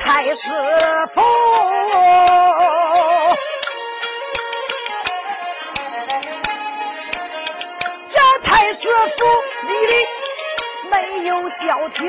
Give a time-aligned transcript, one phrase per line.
[0.00, 0.40] 太师
[1.14, 1.20] 府。
[8.10, 9.24] 这太师府
[9.68, 9.92] 里里
[10.90, 10.94] 没
[11.26, 12.02] 有消停，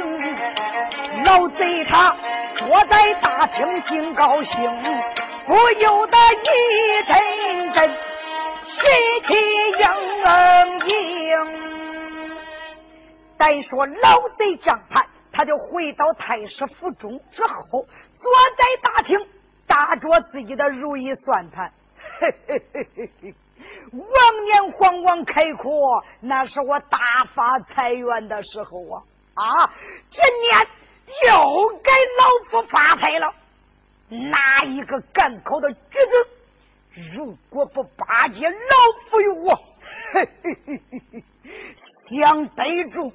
[1.26, 2.16] 老贼他
[2.58, 4.84] 坐在大厅挺高兴，
[5.46, 6.48] 不由得一
[7.08, 7.90] 阵阵
[8.68, 8.80] 喜
[9.28, 9.34] 气
[9.80, 9.84] 盈
[10.88, 10.92] 盈。
[13.38, 19.20] 再说老贼将盘，他就回到太师府中之后，坐在大厅
[19.68, 21.72] 打着自己的如意算盘，
[22.20, 23.36] 嘿嘿嘿嘿嘿。
[23.92, 27.00] 往年皇王开阔，那是我大
[27.36, 29.04] 发财源的时候啊！
[29.36, 29.74] 啊，
[30.10, 30.68] 今年
[31.28, 33.34] 又该老夫发财了。
[34.10, 38.58] 哪一个赶考的举子，如果不巴结老
[39.10, 39.56] 夫与我，
[40.14, 41.24] 嘿嘿嘿嘿嘿，
[42.10, 43.14] 想逮住，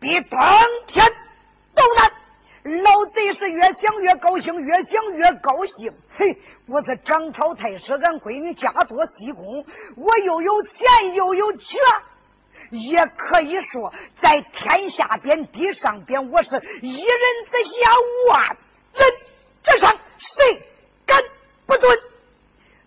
[0.00, 0.40] 比当
[0.86, 1.04] 天
[2.82, 5.92] 老贼是越想越高兴，越想越高兴。
[6.16, 9.64] 嘿，我是张朝太师，俺闺女家做西宫，
[9.96, 11.80] 我又有钱又有权，
[12.70, 17.90] 也可以说在天下边地上边，我是一人之下，
[18.28, 18.56] 万
[18.92, 19.08] 人
[19.62, 20.62] 之上，谁
[21.06, 21.22] 敢
[21.64, 21.98] 不尊？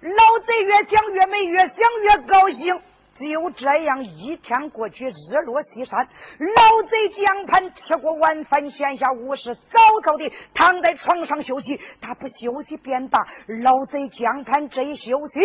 [0.02, 2.82] 老贼越想越美，越想越高兴。
[3.22, 6.08] 就这样，一天过去，日落西山，
[6.40, 11.80] 老贼江盘吃过晚饭，闲暇无事，早早的躺在床上休息。
[12.02, 13.28] 他不休息便罢，
[13.64, 15.40] 老贼江盘这一休息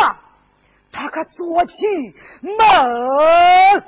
[0.00, 0.18] 嘛，
[0.92, 1.74] 他可做起
[2.42, 2.56] 梦
[2.88, 3.84] 了。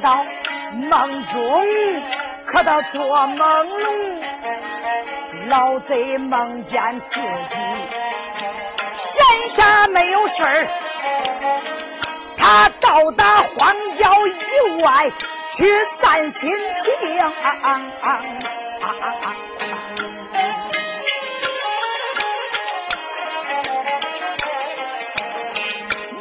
[0.00, 0.24] 到
[0.72, 1.66] 梦中，
[2.46, 3.68] 可到做梦，
[5.48, 7.56] 老贼梦见自己
[9.02, 9.16] 闲
[9.56, 10.68] 暇没有事儿，
[12.36, 15.10] 他到达荒郊以外
[15.56, 15.64] 去
[16.00, 16.94] 散心情，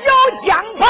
[0.03, 0.11] 有
[0.45, 0.87] 江畔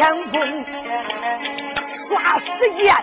[0.00, 0.40] 天空，
[2.08, 2.96] 霎时间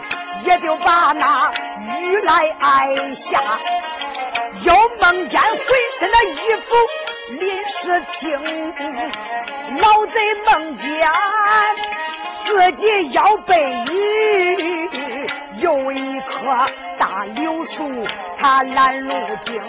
[0.46, 1.54] 也就把那
[2.02, 3.40] 雨来挨下，
[4.64, 5.60] 又梦见浑
[6.00, 6.76] 身的衣服
[7.40, 8.34] 淋湿青，
[9.78, 11.08] 老贼梦见。
[12.48, 13.54] 自己要被
[13.92, 15.28] 雨，
[15.60, 16.66] 有一棵
[16.98, 18.08] 大柳树，
[18.40, 19.14] 它拦路
[19.46, 19.62] 经。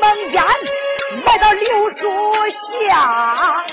[0.00, 0.42] 梦见
[1.24, 2.02] 来到柳树
[2.50, 3.64] 下。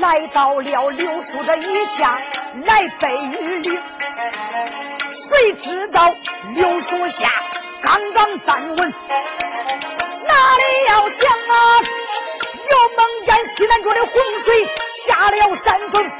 [0.00, 2.20] 来到了柳树这一下
[2.64, 3.08] 来背
[3.38, 3.78] 雨里，
[5.30, 6.14] 谁知道
[6.54, 7.30] 柳树下
[7.82, 8.94] 刚刚站稳，
[10.26, 11.54] 哪里要想啊？
[12.70, 14.12] 又梦见西南角的洪
[14.44, 14.68] 水
[15.06, 16.10] 下了山峰，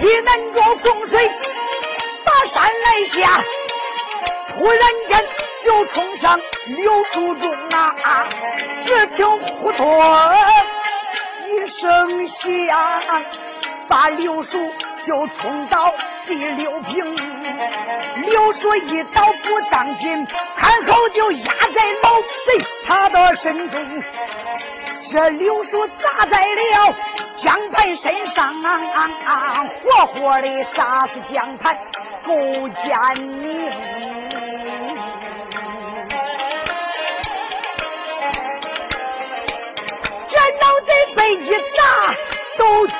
[0.00, 1.30] 西南角洪水
[3.06, 3.42] 下，
[4.48, 5.26] 突然间
[5.64, 8.26] 就冲上刘叔中啊！
[8.84, 10.00] 只听呼通。
[11.46, 13.22] 一声响，
[13.88, 14.72] 把刘叔
[15.04, 15.92] 就冲到
[16.26, 17.16] 第六平。
[18.26, 20.26] 刘叔一刀不当心，
[20.56, 23.82] 看后就压在老贼他的身中。
[25.10, 26.94] 这刘叔砸在了
[27.42, 31.76] 江盘身上啊，活活的砸死江盘，
[32.30, 32.94] 不见
[33.42, 33.42] 你，
[40.28, 40.34] 这。
[40.60, 42.14] 老贼被一打
[42.56, 42.94] 都惊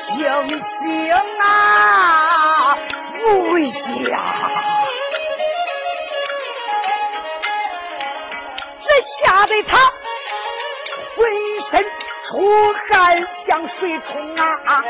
[0.49, 2.77] 醒啊！
[3.23, 3.25] 不
[3.71, 4.11] 下，
[8.83, 8.89] 这
[9.19, 9.77] 吓得他
[11.17, 11.19] 浑
[11.71, 11.73] 身
[12.25, 12.29] 出
[12.89, 12.91] 汗
[13.47, 14.83] 像水冲啊！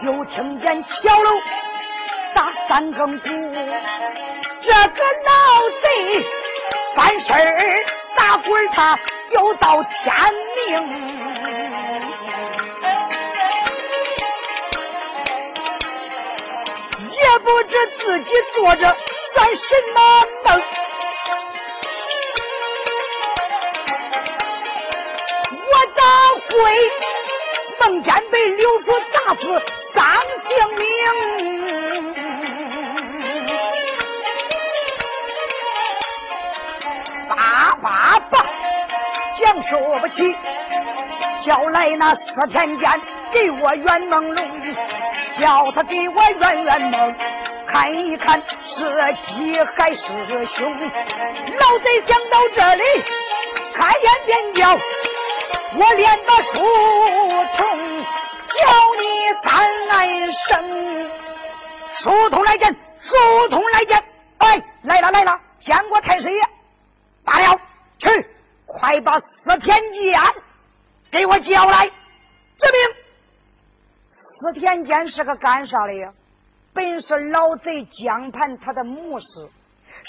[0.00, 1.30] 就听见桥楼
[2.34, 3.28] 打三更鼓，
[4.62, 5.30] 这个老
[5.82, 5.86] 贼
[6.96, 7.30] 翻身
[8.16, 8.98] 打滚他
[9.30, 10.14] 就到天
[10.56, 10.70] 明。
[17.10, 18.96] 也不知自己做着
[19.34, 19.62] 算什
[19.94, 20.00] 么
[20.44, 20.62] 梦，
[25.68, 26.02] 我咋
[26.48, 26.50] 会
[27.80, 29.40] 梦见被刘叔打死
[29.94, 30.02] 丧
[30.48, 30.82] 性命？
[37.82, 38.46] 叭叭叭，
[39.38, 40.34] 讲说不起，
[41.44, 42.88] 叫来那四天监
[43.32, 44.52] 给我圆梦龙。
[45.40, 47.14] 叫他给我圆圆梦，
[47.66, 48.84] 看一看是
[49.22, 50.06] 吉还是
[50.54, 50.70] 凶。
[50.70, 52.84] 老贼想到这里，
[53.74, 54.70] 开眼便叫
[55.74, 56.62] 我练把书
[57.56, 58.04] 童，
[58.58, 58.66] 叫
[59.00, 59.02] 你
[59.42, 61.10] 三来生。
[61.96, 62.70] 书童来见，
[63.00, 64.04] 书童来见，
[64.38, 66.40] 哎，来了来了，见过太师爷。
[67.24, 67.58] 罢了，
[68.02, 68.26] 去，
[68.66, 70.20] 快把司天监
[71.10, 71.86] 给我叫来，
[72.56, 72.96] 遵命。
[74.10, 76.12] 司天监是个干啥的呀？
[76.74, 79.26] 本是老贼江盘他的牧师。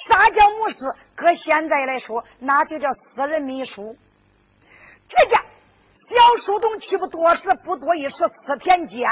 [0.08, 0.92] 啥叫牧师？
[1.14, 3.96] 搁现在来说，那就叫私人秘书。
[5.08, 9.08] 这家小书童去不多时，不多一时，司天监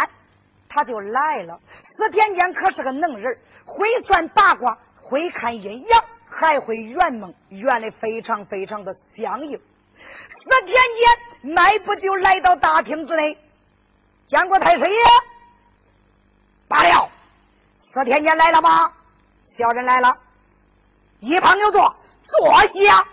[0.70, 1.60] 他就来了。
[1.84, 9.58] 司天监可是个能人，会算八卦，会看阴阳，还会圆梦，圆的非常非常的相应。
[9.58, 13.38] 司田坚迈步就来到大厅之内。
[14.28, 14.98] 见过太师爷，
[16.68, 17.12] 罢了。
[17.82, 18.94] 四天监来了吗？
[19.58, 20.18] 小人来了。
[21.20, 23.06] 一旁就坐，坐下。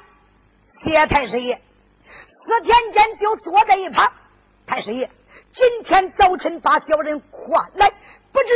[0.66, 1.60] 谢太师爷。
[2.04, 4.10] 四天监就坐在一旁。
[4.64, 5.10] 太师爷，
[5.54, 7.90] 今天早晨把小人唤来，
[8.32, 8.54] 不知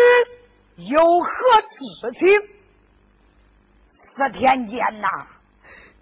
[0.76, 1.28] 有何
[1.60, 2.28] 事情？
[3.92, 5.08] 四天监呐，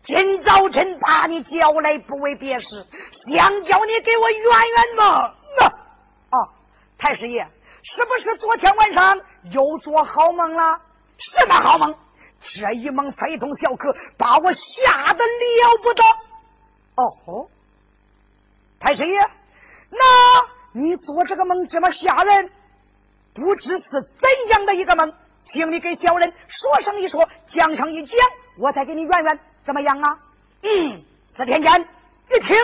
[0.02, 2.86] 今早晨把你叫来，不为别事，
[3.34, 5.06] 想叫你给我圆圆梦。
[6.30, 6.38] 啊
[6.98, 7.46] 太师爷，
[7.82, 9.20] 是不是昨天晚上
[9.50, 10.80] 又做好梦了？
[11.18, 11.94] 什么好梦？
[12.40, 16.02] 这一梦非同小可，把我吓得了不得。
[16.96, 17.48] 哦，
[18.78, 19.18] 太师爷，
[19.90, 19.98] 那
[20.72, 22.50] 你做这个梦这么吓人，
[23.34, 25.12] 不知是怎样的一个梦？
[25.42, 28.18] 请你给小人说上一说，讲上一讲，
[28.58, 30.18] 我再给你圆圆，怎么样啊？
[30.62, 31.02] 嗯，
[31.36, 31.88] 四天监
[32.28, 32.56] 一听。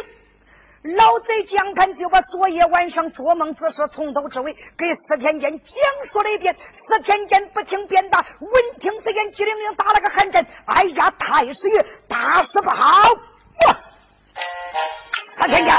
[0.96, 6.54] 老贼江盘就把昨夜晚上做梦之事从头至尾给司天监讲述了一遍。
[6.56, 10.46] 司天监不听便打，闻听此言，机灵灵打了个寒战。
[10.66, 13.02] 哎呀，太师爷，大事不好！
[15.38, 15.74] 司天监，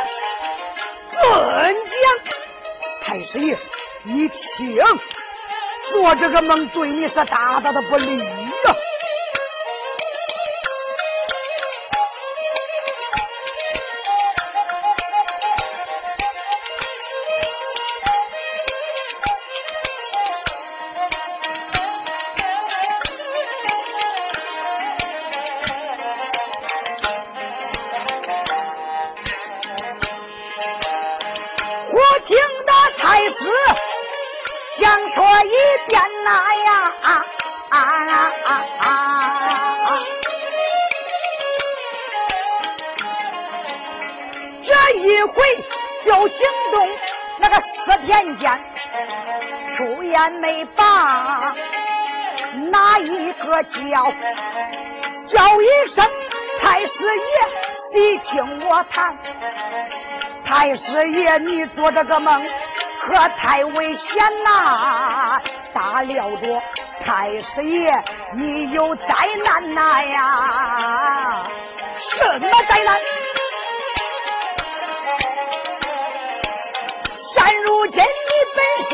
[1.13, 3.57] 论讲，太师爷，
[4.03, 4.75] 你听，
[5.91, 8.46] 做这个梦对你是大大的不利。
[44.95, 45.33] 一回
[46.05, 46.89] 就惊动
[47.39, 48.63] 那个司田监，
[49.75, 51.53] 出言没把
[52.71, 54.11] 哪一个叫？
[55.27, 56.09] 叫一声
[56.61, 57.21] 太师爷，
[57.91, 59.17] 细听我谈。
[60.45, 62.41] 太师爷，你做这个梦
[63.05, 65.41] 可太危险呐！
[65.73, 66.61] 大料着
[67.03, 68.01] 太师爷，
[68.33, 69.05] 你有灾
[69.43, 71.43] 难呐呀！
[71.99, 72.97] 什么灾难？
[77.77, 78.07] 如今你
[78.55, 78.91] 本是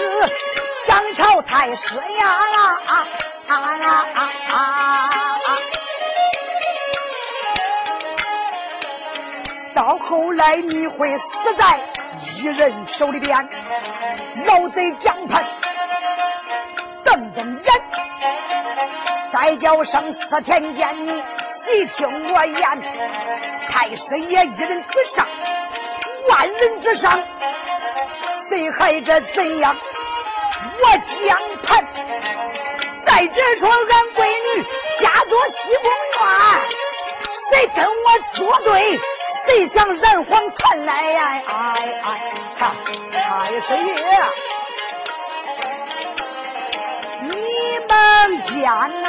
[0.87, 2.27] 张朝太师呀！
[2.85, 3.07] 啊
[3.47, 3.55] 啊
[3.87, 4.19] 啊
[4.51, 4.57] 啊！
[9.73, 11.23] 到后来你会死
[11.57, 11.79] 在
[12.35, 13.49] 一人手里边，
[14.47, 15.45] 老贼江畔
[17.05, 17.73] 瞪瞪眼，
[19.31, 21.23] 再叫声四天剑，你
[21.63, 22.81] 细听我言，
[23.69, 25.25] 太师爷一人之上，
[26.29, 27.23] 万人之上，
[28.79, 29.75] 还这怎样？
[30.81, 30.83] 我
[31.27, 31.85] 江盘，
[33.05, 33.75] 在这说俺
[34.15, 34.25] 闺
[34.55, 34.63] 女
[35.01, 35.85] 家做西宫
[36.19, 36.21] 院，
[37.51, 37.93] 谁跟我
[38.35, 38.99] 作对？
[39.45, 41.19] 谁想染黄传来呀？
[41.45, 41.51] 哎
[42.05, 42.07] 哎，
[42.57, 42.61] 看
[43.11, 43.15] 太
[43.61, 43.91] 师爷，
[47.21, 47.31] 你
[47.87, 47.91] 们
[48.63, 49.03] 家呐，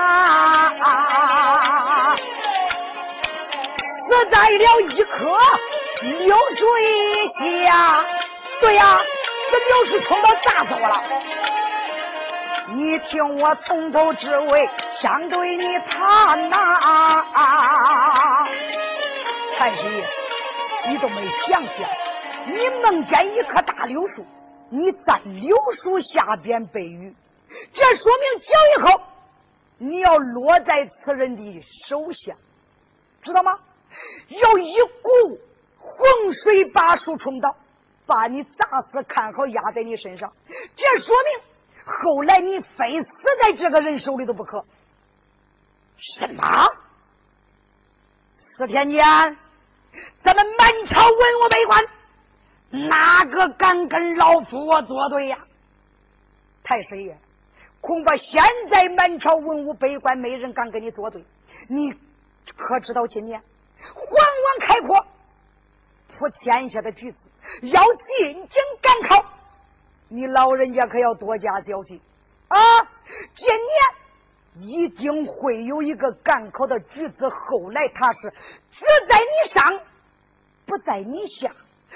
[4.09, 5.39] 只在了一棵
[6.03, 6.65] 流水
[7.29, 8.05] 下。
[8.61, 9.01] 对呀，
[9.55, 11.01] 这流水冲到咋走了？
[12.75, 14.69] 你听我从头至尾
[15.01, 18.45] 相对你谈呐，
[19.57, 20.05] 太师爷。
[20.89, 21.89] 你都没想想，
[22.49, 24.27] 你梦见一棵大柳树，
[24.71, 27.15] 你在柳树下边背雨，
[27.73, 29.01] 这说明脚以后
[29.79, 32.35] 你要落在此人的手下，
[33.23, 33.57] 知道吗？
[34.29, 35.39] 要一股
[35.79, 37.55] 洪水把树冲倒，
[38.07, 40.33] 把你砸死，看好压在你身上。
[40.77, 41.45] 这说明
[41.85, 43.09] 后来你非死
[43.43, 44.65] 在这个人手里都不可。
[45.97, 46.69] 什么？
[48.39, 49.05] 四天间。
[50.19, 51.85] 咱们满朝文武百官，
[52.89, 55.39] 哪个敢跟老夫我作对呀？
[56.65, 57.17] 太师爷，
[57.81, 61.25] 恐怕现在满朝文武百官没人敢跟你作对。
[61.69, 61.93] 你
[62.57, 63.41] 可知道今年
[63.95, 65.07] 皇王开阔，
[66.09, 67.19] 普天下的举子
[67.63, 69.25] 要进京赶考，
[70.09, 72.01] 你老人家可要多加小心
[72.49, 72.59] 啊！
[73.37, 74.05] 今年。
[74.57, 78.31] 一定会有一个赶考的举子，后来他是
[78.71, 79.81] 只在你上，
[80.65, 81.51] 不在你下，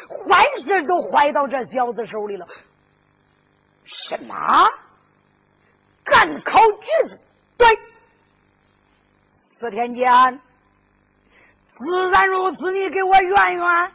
[0.09, 2.49] 坏事都坏到这小子手里了。
[3.85, 4.35] 什么？
[6.03, 7.25] 赶考举子？
[7.57, 7.69] 对，
[9.61, 10.41] 四天间，
[11.79, 12.73] 自然如此。
[12.73, 13.93] 你给我圆圆，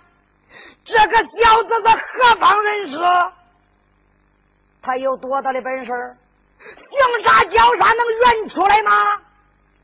[0.85, 2.97] 这个小子是何方人士？
[4.81, 5.91] 他有多大的本事？
[6.59, 9.21] 行杀叫杀能圆出来吗？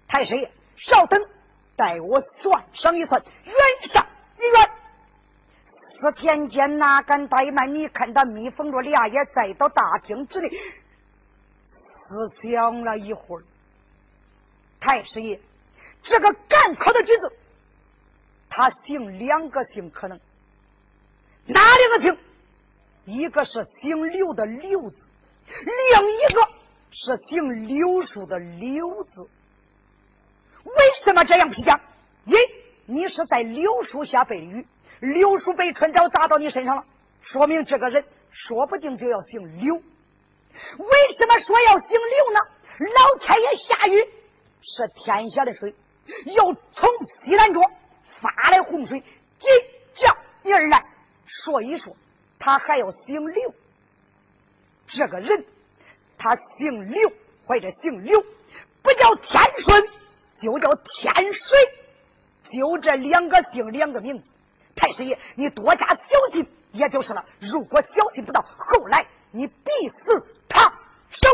[0.07, 1.25] 太师爷，稍等，
[1.75, 4.05] 待我算上一算，圆上
[4.37, 4.69] 一圆。
[6.01, 7.73] 四天间哪敢怠慢？
[7.73, 10.49] 你看他密封着俩眼，再到大厅之内
[11.65, 13.43] 思想了一会儿。
[14.79, 15.39] 太师爷，
[16.03, 17.33] 这个赶考的举子，
[18.49, 20.19] 他姓两个姓，可能
[21.49, 22.17] 哪两个姓？
[23.05, 24.97] 一个是姓刘的刘字，
[25.65, 26.41] 另一个。
[26.91, 29.29] 是姓柳树的柳字，
[30.63, 31.79] 为什么这样批讲？
[32.25, 32.35] 一，
[32.87, 34.67] 你是在柳树下被雨，
[34.99, 36.83] 柳树被春潮砸到你身上了，
[37.21, 39.75] 说明这个人说不定就要姓柳。
[39.75, 42.39] 为什么说要姓刘呢？
[42.79, 44.03] 老天爷下雨
[44.61, 45.75] 是天下的水，
[46.25, 46.89] 要从
[47.23, 47.61] 西南角
[48.19, 48.99] 发来洪水，
[49.39, 49.47] 急
[49.93, 50.83] 叫你而来，
[51.43, 51.95] 说一说
[52.39, 53.53] 他还要姓刘，
[54.87, 55.45] 这个人。
[56.21, 57.09] 他姓刘，
[57.45, 58.21] 或者姓刘，
[58.81, 59.83] 不叫天顺，
[60.41, 61.57] 就叫天水，
[62.51, 64.27] 就这两个姓，两个名字。
[64.75, 67.23] 太师爷，你多加小心，也就是了。
[67.39, 70.73] 如果小心不到，后来你必死他
[71.09, 71.29] 手。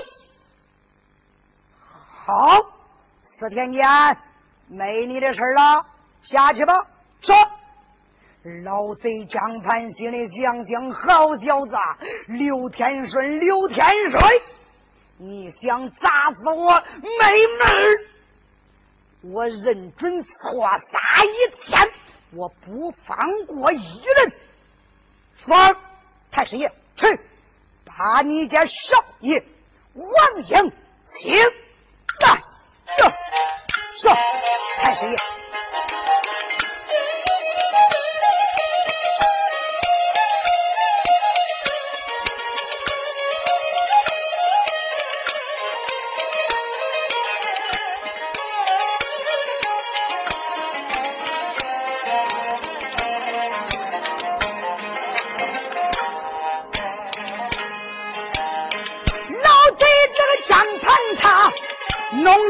[2.27, 2.61] 好，
[3.23, 3.83] 四天监
[4.67, 5.83] 没你的事了，
[6.21, 6.85] 下去吧。
[7.23, 7.33] 走，
[8.63, 11.75] 老贼张盘心里想想，好小子，
[12.27, 14.21] 刘天顺，刘天顺。
[15.17, 19.33] 你想砸死我没门！
[19.33, 20.31] 我认准错
[20.77, 21.91] 杀一天，
[22.33, 24.31] 我不放过一人。
[25.43, 25.75] 说，
[26.31, 27.19] 太师爷，去
[27.83, 29.43] 把你家少爷
[29.95, 30.07] 王
[30.43, 30.71] 英
[31.07, 32.39] 请来。
[33.97, 34.09] 是，
[34.77, 35.34] 太师爷。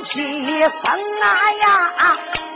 [0.03, 0.11] 气
[0.61, 0.83] 生
[1.21, 1.25] 啊
[1.61, 1.65] 呀
[1.97, 2.01] 啊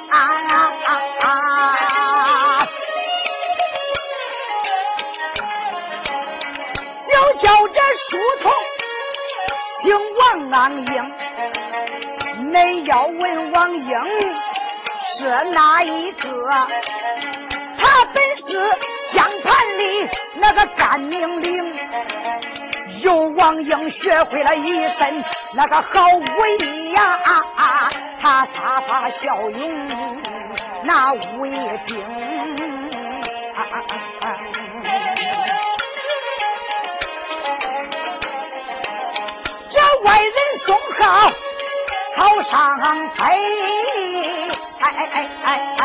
[0.09, 0.13] 啊
[0.47, 0.53] 啊
[0.85, 0.89] 啊
[1.25, 2.67] 啊！
[7.07, 8.09] 就叫这书
[8.41, 8.43] 童
[9.81, 9.85] 姓
[10.17, 10.19] 王
[10.51, 10.91] 安英，
[12.51, 12.53] 恁
[12.85, 13.89] 要问王英
[15.17, 15.17] 是
[15.51, 16.27] 哪一个？
[17.81, 18.47] 他本是
[19.13, 19.81] 江畔里
[20.35, 21.49] 那个干命令。
[23.01, 25.23] 由王英学会了一身
[25.53, 26.21] 那个好武
[26.59, 27.89] 艺呀，
[28.21, 30.21] 他撒发骁勇
[30.83, 31.55] 那武艺
[31.87, 31.95] 精，
[39.71, 41.31] 这外人送号
[42.15, 42.53] 草上
[43.17, 43.23] 飞，
[44.79, 45.15] 哎哎哎
[45.45, 45.47] 哎
[45.79, 45.83] 哎，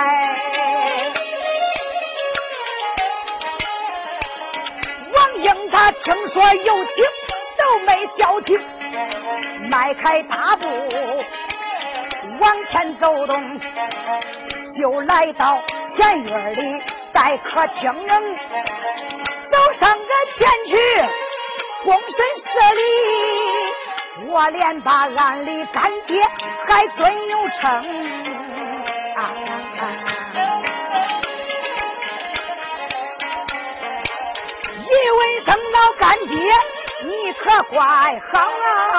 [5.13, 7.05] 王英他听说有情。
[7.57, 8.61] 都没消停，
[9.75, 10.65] 迈开大步
[12.39, 13.61] 往前走动，
[14.79, 15.61] 就来到
[15.97, 16.81] 前院里
[17.13, 17.93] 待客厅，
[19.51, 20.05] 走上个
[20.39, 20.77] 前去
[21.85, 22.47] 躬身施
[22.77, 26.23] 礼，我连把俺的干爹
[26.69, 27.85] 还尊有称，
[34.79, 36.55] 一问声老干爹。
[37.45, 37.79] 可怪
[38.33, 38.97] 好啊！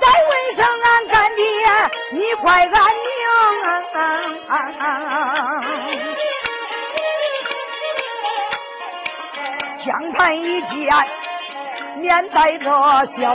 [0.00, 1.42] 再问声俺干爹，
[2.12, 2.74] 你怪俺娘。
[9.86, 10.94] 江畔一见，
[11.96, 12.70] 面带着
[13.16, 13.34] 笑，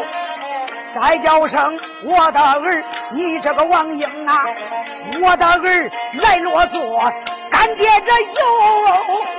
[0.95, 2.83] 再叫声我的儿，
[3.15, 4.43] 你这个王英啊，
[5.21, 7.11] 我的儿来落座。
[7.49, 8.31] 干爹这有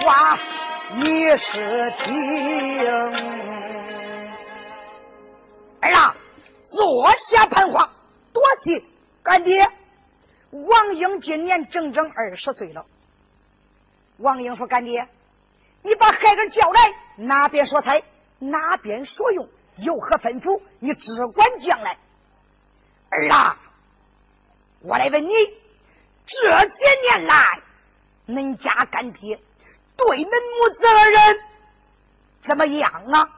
[0.01, 0.37] 话
[0.93, 2.85] 你是听，
[5.81, 6.17] 儿啊，
[6.67, 7.89] 坐下盘话。
[8.33, 8.83] 多谢
[9.23, 9.65] 干爹。
[10.51, 12.85] 王英今年整整二十岁了。
[14.17, 15.07] 王英说：“干爹，
[15.83, 18.03] 你把孩儿叫来，哪边说财，
[18.41, 20.61] 哪边说用，有何吩咐？
[20.81, 21.97] 你只管讲来。”
[23.11, 23.57] 儿啊，
[24.81, 25.31] 我来问你，
[26.27, 27.63] 这些年来。
[28.27, 29.41] 恁家干爹
[30.07, 31.41] 对恁母子二人
[32.47, 33.29] 怎么样啊？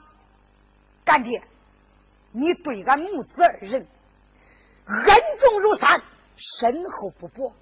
[1.04, 1.42] 干爹，
[2.30, 3.86] 你对俺母子二人
[4.86, 6.02] 恩重如山，
[6.36, 7.52] 深厚不薄。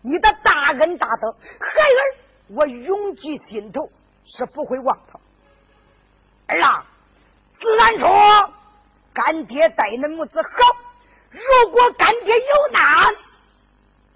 [0.00, 2.00] 你的大恩大德，孩儿
[2.48, 3.90] 我永记心头，
[4.24, 5.18] 是不会忘他。
[6.46, 6.86] 儿啊，
[7.60, 8.52] 自然说
[9.12, 10.48] 干爹待恁母子好。
[11.30, 13.14] 如果干爹有难，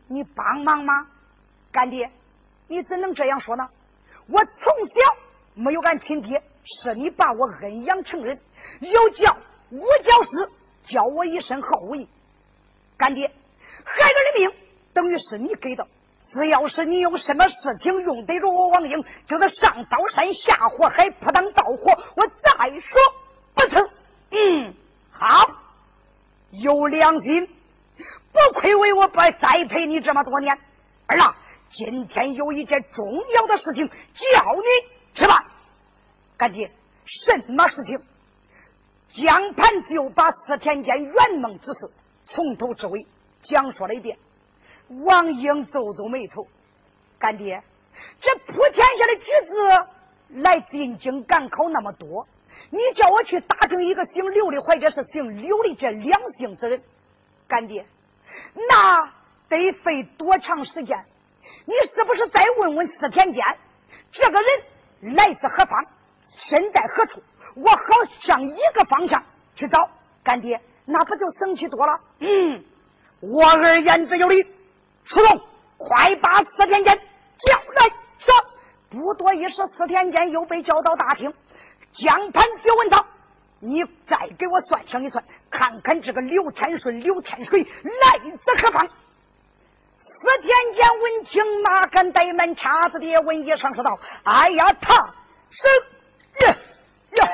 [0.06, 1.06] 你帮忙吗？
[1.70, 2.10] 干爹。
[2.68, 3.68] 你怎能这样说呢？
[4.30, 5.16] 我从小
[5.54, 8.40] 没有俺亲爹，是你把我恩养成人，
[8.80, 9.36] 有教
[9.70, 10.48] 无教师
[10.84, 12.08] 教我一身好武艺。
[12.96, 13.26] 干爹，
[13.84, 14.52] 孩儿的命
[14.92, 15.86] 等于是你给的，
[16.32, 23.00] 只要是你有什么事情用得着我王英，就是上刀山下火海，扑当刀火，我再说
[23.54, 23.88] 不成。
[24.30, 24.74] 嗯，
[25.10, 25.44] 好，
[26.50, 27.48] 有良心，
[28.32, 30.56] 不愧为我栽栽培你这么多年，
[31.06, 31.36] 儿啊。
[31.72, 33.94] 今天有一件重要的事情叫
[34.56, 35.44] 你吃饭，
[36.36, 36.70] 干爹，
[37.06, 38.02] 什么事情？
[39.12, 41.90] 江盘就把四天间圆梦之事
[42.24, 43.06] 从头至尾
[43.42, 44.18] 讲说了一遍。
[45.04, 46.48] 王英皱皱眉头，
[47.18, 47.62] 干爹，
[48.20, 49.86] 这普天下的举子
[50.40, 52.26] 来进京赶考那么多，
[52.70, 56.82] 你叫我去打听一个姓刘的或者是姓刘的这两姓之人，
[57.46, 57.86] 干爹，
[58.68, 59.12] 那
[59.48, 61.04] 得费多长时间？
[61.70, 63.44] 你是不是再问问四天监，
[64.10, 65.86] 这个人来自何方，
[66.36, 67.22] 身在何处？
[67.54, 67.78] 我好
[68.18, 69.22] 向一个方向
[69.54, 69.88] 去找。
[70.24, 72.00] 干爹，那不就省气多了？
[72.18, 72.64] 嗯，
[73.20, 74.42] 我儿言之有理。
[75.04, 75.40] 出动，
[75.78, 77.88] 快把四天监叫来。
[78.18, 78.34] 说，
[78.90, 81.32] 不多一时，四天监又被叫到大厅。
[81.92, 83.06] 江盘就问他
[83.60, 88.88] ：“你再给我算上一算，看看这个刘天顺、刘天水来自何方？”
[90.00, 90.08] 四
[90.42, 92.56] 天监闻听，哪敢怠慢？
[92.56, 94.94] 叉子爹问一声说道：“哎呀，他
[95.50, 95.68] 是
[96.46, 96.56] 呀
[97.16, 97.28] 呀。”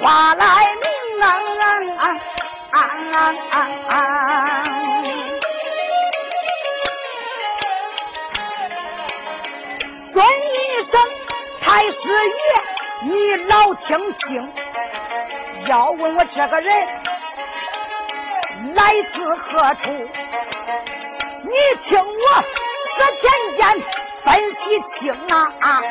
[0.00, 0.80] 天间，他犹豫把话来明
[3.88, 3.94] 啊！
[10.12, 10.56] 尊一
[10.90, 10.92] 声
[11.60, 12.40] 太师爷，
[13.02, 14.52] 你老听清，
[15.66, 16.72] 要问我这个人
[18.74, 19.90] 来自何处，
[21.44, 21.52] 你
[21.84, 22.44] 听我
[22.98, 23.62] 这简简
[24.24, 24.28] 分
[24.62, 24.64] 析
[24.98, 25.00] 清
[25.60, 25.82] 啊！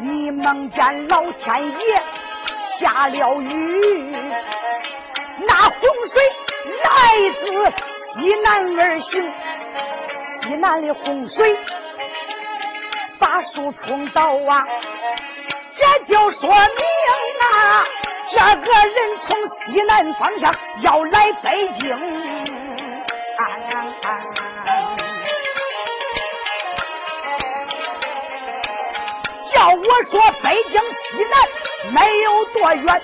[0.00, 2.02] 你梦见老天爷
[2.78, 4.12] 下了雨，
[5.46, 6.22] 那洪水
[6.84, 6.88] 来
[7.44, 7.46] 自
[8.20, 9.32] 西南而行，
[10.42, 11.58] 西南的洪水。
[13.18, 14.62] 把树冲倒啊！
[15.76, 16.56] 这就说明
[17.40, 17.84] 啊，
[18.30, 19.36] 这个人从
[19.66, 21.88] 西南方向要来北京。
[29.52, 31.34] 叫我说北京西南
[31.90, 33.02] 没有多远，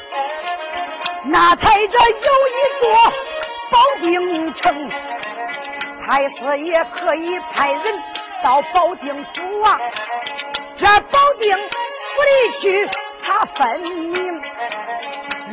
[1.27, 3.13] 那才这有一座
[3.71, 4.91] 保定城，
[6.05, 8.03] 太师也可以派人
[8.43, 9.79] 到保定府啊。
[10.77, 12.91] 这保定府里去，
[13.23, 14.43] 他分明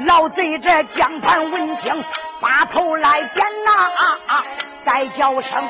[0.06, 2.04] 老贼这江畔闻听，
[2.40, 4.44] 把头来点呐，
[4.84, 5.70] 再叫声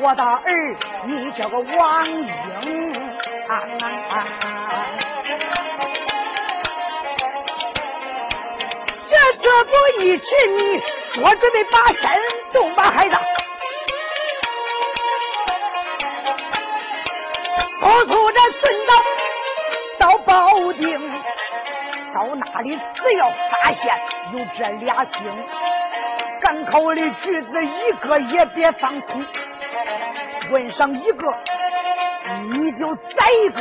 [0.00, 3.12] 我的儿，你叫个王英。
[9.42, 10.26] 这不一指
[10.56, 10.80] 你，
[11.20, 12.00] 我准备把身
[12.52, 13.16] 动吧，孩子。
[17.80, 18.94] 速速的顺道
[19.98, 21.10] 到保定，
[22.14, 24.00] 到那里只要发现
[24.32, 25.12] 有这俩星，
[26.40, 29.26] 港口的句子一个也别放松。
[30.52, 31.26] 问上一个，
[32.52, 33.60] 你就宰一个；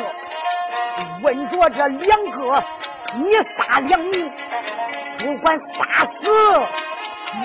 [1.24, 2.64] 问着这两个，
[3.16, 4.32] 你杀两名。
[5.22, 6.12] 不管杀死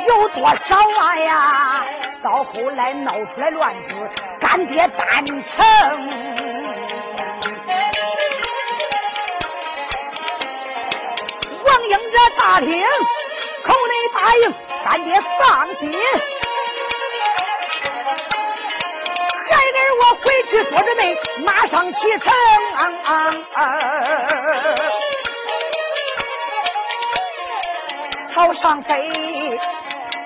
[0.08, 1.84] 有多少啊呀，
[2.22, 3.94] 到后来闹出来乱子，
[4.40, 5.34] 干爹单成。
[11.88, 12.82] 应着大厅，
[13.62, 14.52] 口内答应，
[14.84, 15.92] 干爹放心。
[19.48, 21.00] 孩儿我回去做准备，
[21.44, 22.26] 马上启程。
[28.36, 29.58] 朝上飞，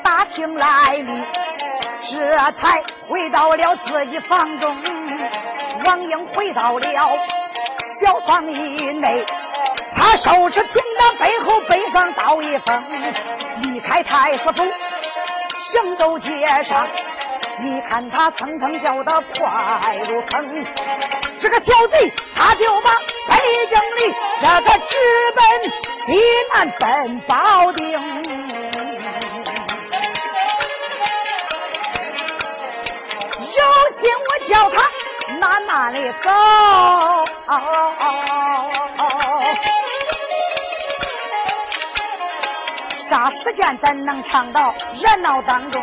[0.03, 1.25] 打听来历，
[2.11, 4.77] 这才回到了自己房中。
[5.85, 7.19] 王英回到了
[8.05, 9.25] 小房以内。
[9.95, 12.83] 他收拾行囊，背后背上刀一封，
[13.63, 14.55] 离开太师府，
[15.71, 16.89] 行走街上，
[17.63, 20.67] 你看他蹭蹭叫的快如风。
[21.39, 22.91] 这个小贼，他就把
[23.29, 23.37] 北
[23.69, 24.97] 京里这个直
[25.37, 25.73] 奔
[26.11, 26.19] 西
[26.53, 27.89] 南奔保定。
[33.39, 33.59] 有
[34.01, 34.77] 心我叫他
[35.41, 36.29] 慢慢的走。
[43.09, 45.81] 啥时间咱能唱到热闹当中？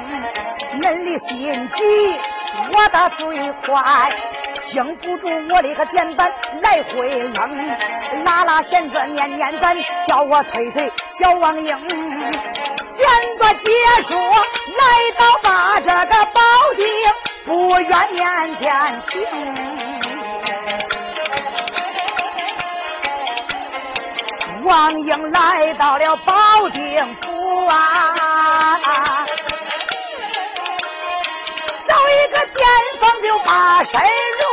[0.81, 2.19] 恁的心急，
[2.73, 4.09] 我的嘴快，
[4.69, 7.67] 经不住我的个电板来回扔。
[8.25, 9.75] 拉拉弦子念念咱，
[10.07, 11.67] 叫我催催小王英。
[12.97, 13.71] 弦子结
[14.09, 14.83] 束，来
[15.17, 16.41] 到把这个保
[16.75, 16.85] 定，
[17.45, 19.15] 不愿念天停。
[24.63, 28.75] 王英来到了保定府啊，
[32.09, 32.67] 一个店
[32.99, 34.47] 房就把身容。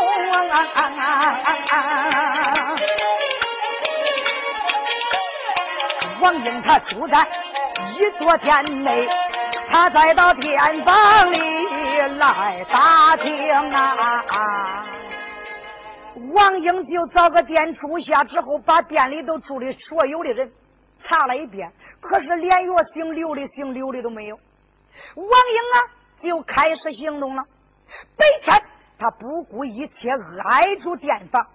[6.21, 7.27] 王英他住在
[7.95, 9.07] 一座店内，
[9.69, 11.39] 他再到店房里
[12.19, 13.79] 来打听啊。
[13.79, 14.87] 啊,啊
[16.33, 20.51] 王英就找个店住下之后，把店里头住的所有的人
[21.03, 24.39] 查了一遍，可是连个姓刘的、姓刘的都没有。
[25.17, 25.29] 王英
[25.75, 25.79] 啊，
[26.19, 27.45] 就开始行动了。
[28.17, 28.63] 白天
[28.99, 30.11] 他不顾一切
[30.43, 31.47] 挨住店房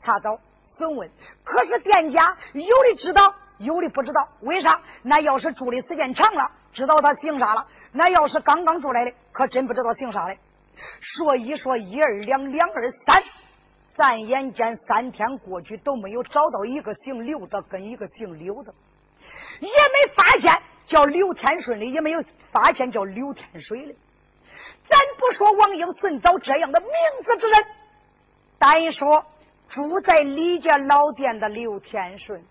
[0.00, 0.38] 查找
[0.76, 1.10] 询问，
[1.44, 4.28] 可是店家有的知道，有的不知道。
[4.40, 4.80] 为啥？
[5.02, 10.36] 那要是住的时间长了，知道他姓啥了；那要是刚刚住来的，可真不知道姓啥的。
[11.00, 13.22] 说一说一二两，两二三。
[13.96, 18.72] 咱眼见三天过去都没有找到一个姓刘的跟一个姓刘的，
[19.58, 23.94] 也没发现叫刘天顺的，也没有发现叫刘天水的。
[24.88, 26.90] 咱不说王英顺找这样的名
[27.24, 27.64] 字之人，
[28.58, 29.26] 单说
[29.68, 32.42] 住在李家老店的刘天顺，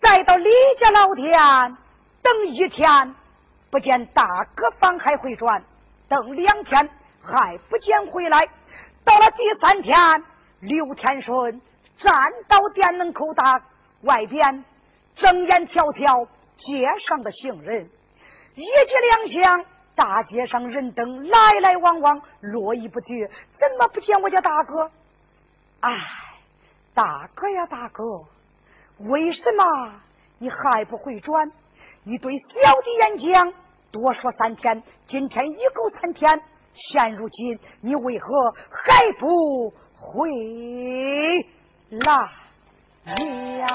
[0.00, 1.76] 再到李家老店
[2.22, 3.14] 等一天，
[3.70, 5.64] 不见大哥方还回转，
[6.08, 6.88] 等两天
[7.22, 8.48] 还不见回来。
[9.04, 10.24] 到了第三天，
[10.60, 11.60] 刘天顺
[11.98, 13.60] 站到店门口大
[14.02, 14.64] 外边，
[15.16, 16.26] 睁眼瞧瞧
[16.56, 17.90] 街上的行人，
[18.54, 19.64] 一计两想，
[19.96, 23.26] 大街上人等来来往往，络绎不绝，
[23.58, 24.90] 怎么不见我家大哥？
[25.80, 25.98] 哎，
[26.94, 28.04] 大哥呀，大哥，
[28.98, 29.64] 为什么
[30.38, 31.50] 你还不回转？
[32.04, 33.52] 你对小弟演讲，
[33.90, 36.40] 多说三天，今天已够三天。
[36.74, 40.28] 现如今，你为何还不回
[41.88, 42.28] 来
[43.58, 43.66] 呀？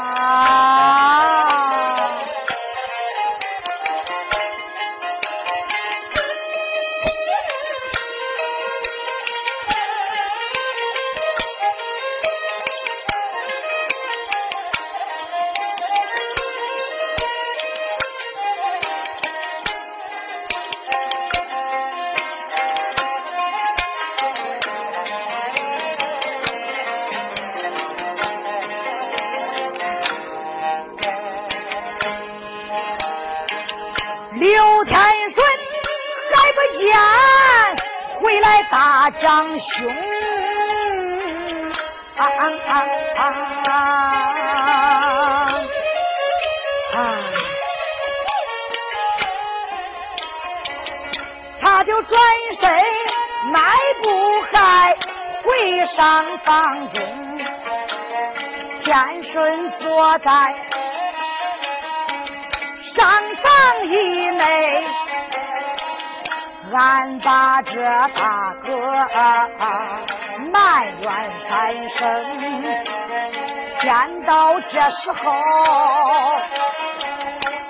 [56.01, 57.03] 上房中，
[58.81, 60.55] 天顺坐在
[62.95, 63.05] 上
[63.43, 64.83] 房以内。
[66.73, 67.79] 俺把这
[68.15, 68.71] 大哥
[70.51, 71.07] 埋怨
[71.47, 71.99] 三声，
[73.79, 75.23] 见到这时候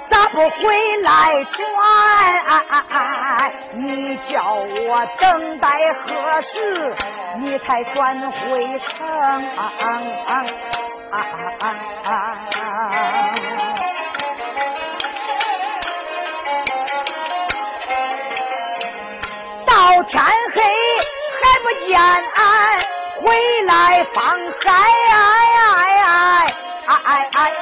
[0.10, 1.60] 咋不回来转？
[3.74, 5.67] 你叫我等待
[6.06, 6.96] 何时，
[7.41, 9.01] 你才转回城？
[20.04, 20.19] 天
[20.54, 20.62] 黑
[21.41, 22.82] 还不见俺
[23.21, 24.21] 回来放
[27.34, 27.61] 海，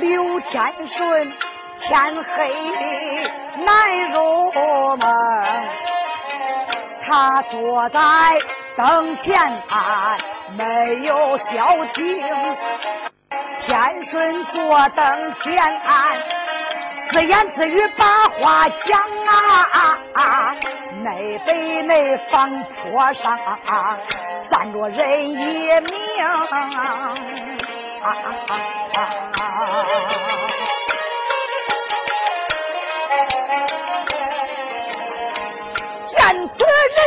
[0.00, 1.32] 刘天顺
[1.80, 2.54] 天黑
[3.64, 5.00] 难入梦。
[7.08, 7.98] 他坐在
[8.76, 9.36] 灯前
[9.70, 10.16] 岸，
[10.56, 12.22] 没有交情。
[13.66, 16.16] 天顺坐灯前岸，
[17.10, 18.06] 自言自语把
[18.40, 20.54] 话讲啊。
[21.02, 23.38] 内北内房坡上
[24.50, 25.86] 站着人一名，
[36.08, 36.54] 见此。
[36.58, 36.98] 人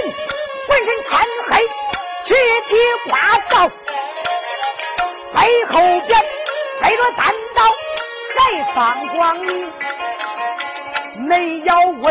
[0.67, 1.09] 浑身穿
[1.47, 1.51] 黑，
[2.25, 2.33] 躯
[2.67, 2.71] 体
[3.09, 3.13] 刮
[3.49, 3.53] 造，
[5.33, 5.73] 背后
[6.07, 6.11] 边
[6.81, 7.59] 背着单刀，
[8.37, 8.39] 还
[8.73, 9.49] 放光明。
[11.29, 12.03] 你要问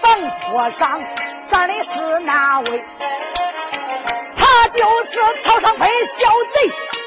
[0.00, 0.06] 房
[0.40, 1.00] 坡上
[1.50, 2.84] 站的是哪位？
[4.38, 5.12] 他就是
[5.44, 5.86] 曹尚飞
[6.18, 6.56] 小贼，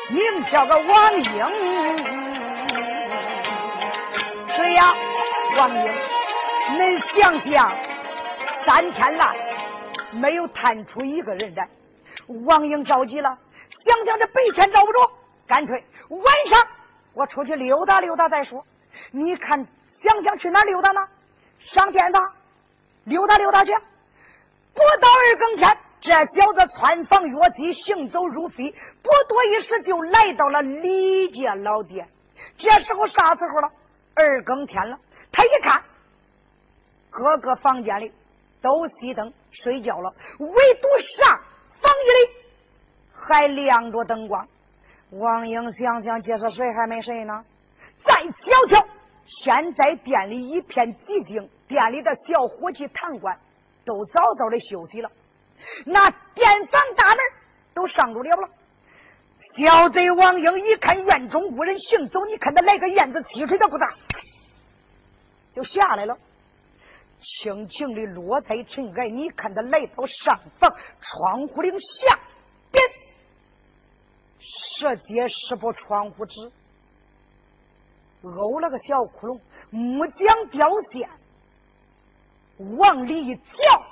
[0.09, 1.23] 名叫个王英。
[4.49, 4.93] 是呀，
[5.57, 5.91] 王英，
[6.73, 7.71] 你想想，
[8.65, 9.35] 三天来。
[10.11, 11.69] 没有探出一个人来，
[12.45, 13.37] 王英着急了，
[13.85, 15.11] 想想这白天找不着，
[15.45, 16.67] 干脆晚上
[17.13, 18.65] 我出去溜达溜达再说。
[19.11, 19.67] 你看，
[20.03, 21.07] 想想去哪溜达呢？
[21.59, 22.33] 上天堂
[23.03, 23.71] 溜达溜达去。
[24.73, 32.07] 不到二更天，这小子穿房越脊，行走如飞，不多一时就来到了李家老店。
[32.57, 33.71] 这时候啥时候了？
[34.15, 34.99] 二更天了。
[35.31, 35.83] 他一看，
[37.09, 38.13] 各个房间里。
[38.61, 41.37] 都熄灯睡觉了，唯独上
[41.79, 42.29] 房间里
[43.13, 44.45] 还亮着灯光。
[45.11, 47.45] 王英想想，这是谁还没睡呢？
[48.03, 48.85] 再瞧瞧，
[49.23, 53.39] 现在店里一片寂静，店里的小伙计、堂官
[53.85, 55.09] 都早早的休息了，
[55.85, 57.17] 那店房大门
[57.73, 58.49] 都上住了了。
[59.57, 63.93] 小贼王英一看院中无人行走，你看他来个燕子踢水的不打，
[65.53, 66.17] 就下来了。
[67.21, 72.19] 轻轻的落在尘埃，你看他来到上房窗户顶下
[72.71, 72.83] 边，
[74.39, 76.51] 设结十部窗户纸，
[78.23, 81.09] 呕了个小窟窿，木匠雕线，
[82.77, 83.85] 往里一瞧，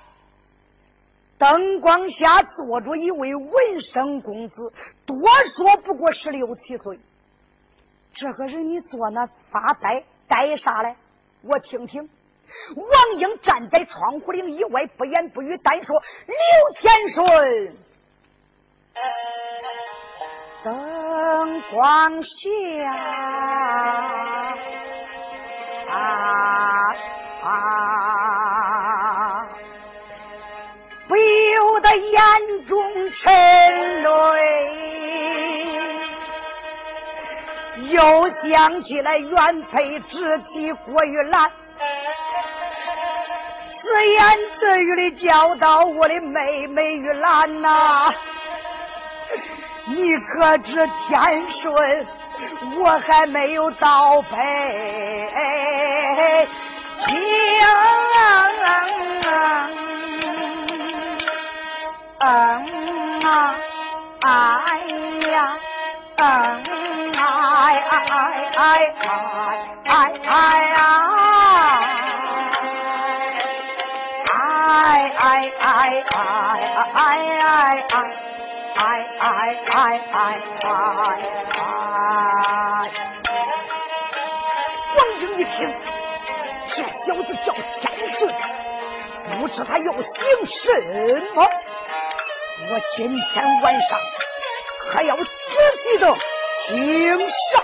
[1.37, 4.73] 灯光下坐着一位文生公子，
[5.05, 5.17] 多
[5.55, 6.99] 说不过十六七岁。
[8.13, 10.95] 这个人你坐那发呆，呆啥嘞？
[11.43, 12.09] 我听听。
[12.75, 16.35] 王英站在窗户棂以外，不言不语，单说：“刘
[16.79, 17.75] 天顺，
[20.63, 22.39] 灯光下
[25.89, 26.95] 啊
[27.43, 27.49] 啊，
[31.57, 32.21] 不由得眼
[32.67, 34.09] 中沉泪。”
[37.89, 41.51] 又想起来原配知妻郭玉兰，
[43.83, 44.23] 自言
[44.59, 48.13] 自语的教导我的妹妹玉兰呐，
[49.87, 50.73] 你可知
[51.07, 52.07] 天顺，
[52.79, 54.37] 我还没有到北
[57.05, 57.17] 京
[62.19, 63.55] 嗯，啊，
[64.21, 64.79] 哎
[65.29, 65.55] 呀，
[66.17, 66.25] 嗯，
[67.13, 67.19] 哎，
[67.77, 68.59] 哎，哎，哎，
[69.85, 69.93] 哎，
[70.25, 70.73] 哎，哎，
[74.33, 76.09] 哎，哎，哎，哎，
[76.79, 78.01] 哎，哎，哎，
[78.77, 78.85] 哎，
[79.19, 79.23] 哎，
[79.69, 79.77] 哎，
[80.11, 80.17] 哎，
[81.53, 81.61] 哎。
[84.95, 85.55] 王英一听，
[86.69, 86.75] 这
[87.05, 88.19] 小子叫陈胜，
[89.39, 90.09] 不知他要姓
[90.45, 90.57] 什
[91.35, 91.37] 么。
[92.59, 93.99] 我今天晚上
[94.91, 96.17] 还要仔细的。
[96.67, 97.63] 听上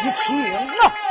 [0.00, 1.05] 一听啊！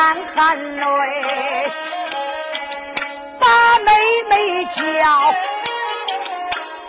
[0.00, 0.82] 眼含泪，
[3.38, 3.46] 把
[3.80, 3.92] 妹
[4.30, 4.80] 妹叫。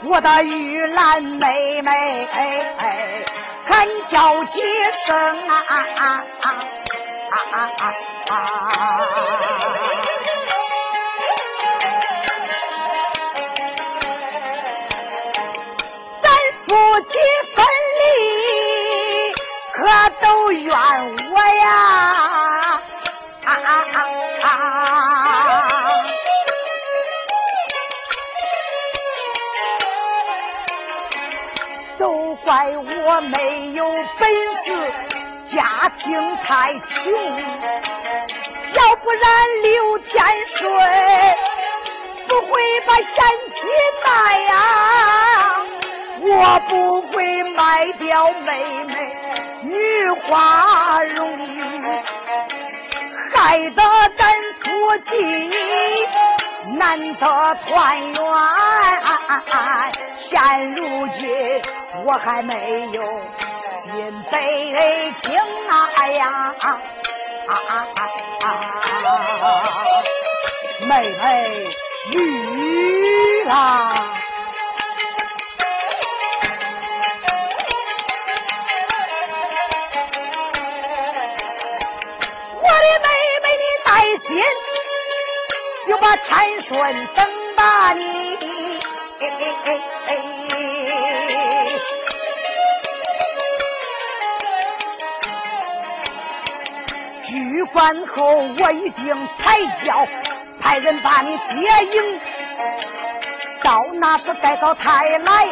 [0.04, 1.92] 我的玉兰妹妹，
[3.66, 4.62] 喊叫几
[5.06, 5.14] 声
[5.50, 6.24] 啊啊啊
[7.32, 7.56] 啊啊
[8.30, 8.34] 啊！
[16.22, 16.26] 咱
[16.66, 16.70] 夫
[17.02, 17.14] 妻
[17.56, 17.60] 分
[18.00, 18.02] 离，
[19.74, 19.80] 可
[20.22, 20.72] 都怨
[21.30, 21.70] 我呀！
[32.62, 34.30] 怪我没有本
[34.64, 34.94] 事，
[35.52, 37.12] 家庭太穷，
[38.74, 39.24] 要不然
[39.64, 40.62] 刘天顺
[42.28, 43.04] 不会把贤
[43.56, 43.62] 妻
[44.06, 44.54] 卖呀，
[46.22, 48.94] 我不会卖掉妹妹
[49.64, 51.40] 女花容，
[53.34, 53.82] 害得
[54.18, 54.70] 咱夫
[55.10, 55.10] 妻
[56.78, 58.22] 难得团圆。
[60.30, 61.81] 现如今。
[62.04, 63.04] 我还没有
[63.84, 65.34] 进北京
[65.70, 65.90] 啊！
[65.96, 66.56] 哎呀！
[70.88, 71.68] 妹妹
[72.12, 73.94] 女啦，
[82.56, 83.08] 我的妹
[83.44, 83.90] 妹你带
[84.28, 84.30] 心，
[85.88, 86.70] 就把天顺
[87.16, 87.20] 等
[87.56, 88.02] 把你。
[97.68, 100.08] 饭后我一定抬轿，
[100.62, 102.20] 派人把你接应。
[103.64, 105.48] 到那时带到台来，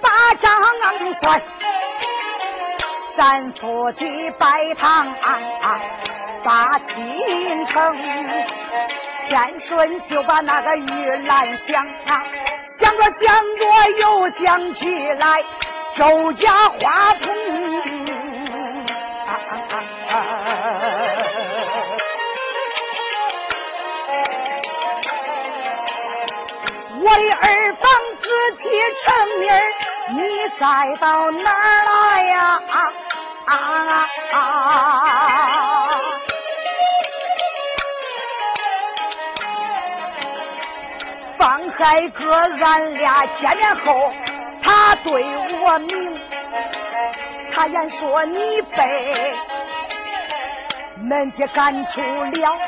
[0.00, 0.62] 把账
[1.20, 1.40] 算。
[3.16, 4.04] 咱夫妻
[4.38, 5.14] 拜堂
[6.42, 7.96] 把亲成。
[9.28, 12.20] 天顺就把那个玉兰想啊，
[12.80, 13.64] 想着想着
[14.00, 15.42] 又想起来
[15.96, 17.32] 周家花童。
[27.12, 27.44] 我的二
[27.74, 27.84] 房
[28.22, 28.62] 知妻
[29.04, 29.04] 成
[29.38, 29.44] 名
[30.16, 30.20] 你
[30.58, 30.64] 再
[30.98, 32.36] 到哪儿来呀？
[32.70, 32.74] 啊
[33.44, 33.52] 啊
[34.32, 34.38] 啊！
[41.78, 44.12] 海哥，俺俩见面后，
[44.62, 45.24] 他对
[45.60, 46.20] 我明，
[47.52, 49.34] 他言说你被
[50.98, 52.58] 门家赶出了，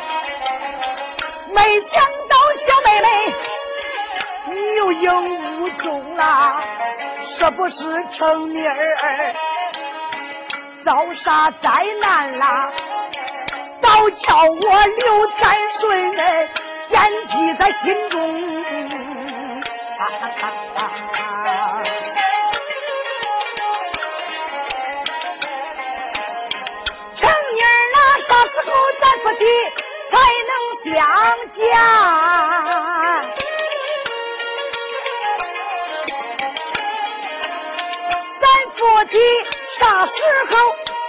[1.54, 2.36] 没想到
[2.66, 3.08] 小妹妹
[4.54, 6.62] 你有影无踪啊，
[7.36, 9.34] 是不是成名儿
[10.84, 12.70] 遭啥灾难啦？
[13.80, 18.14] 倒叫我刘三顺惦记在心中。
[27.16, 27.22] 成
[27.54, 27.96] 年了，
[28.28, 29.42] 啥时候咱夫妻
[30.10, 30.12] 才
[30.48, 30.50] 能
[30.94, 30.94] 相
[31.52, 31.62] 见？
[38.84, 39.16] 咱夫妻
[39.80, 40.12] 啥时
[40.50, 40.56] 候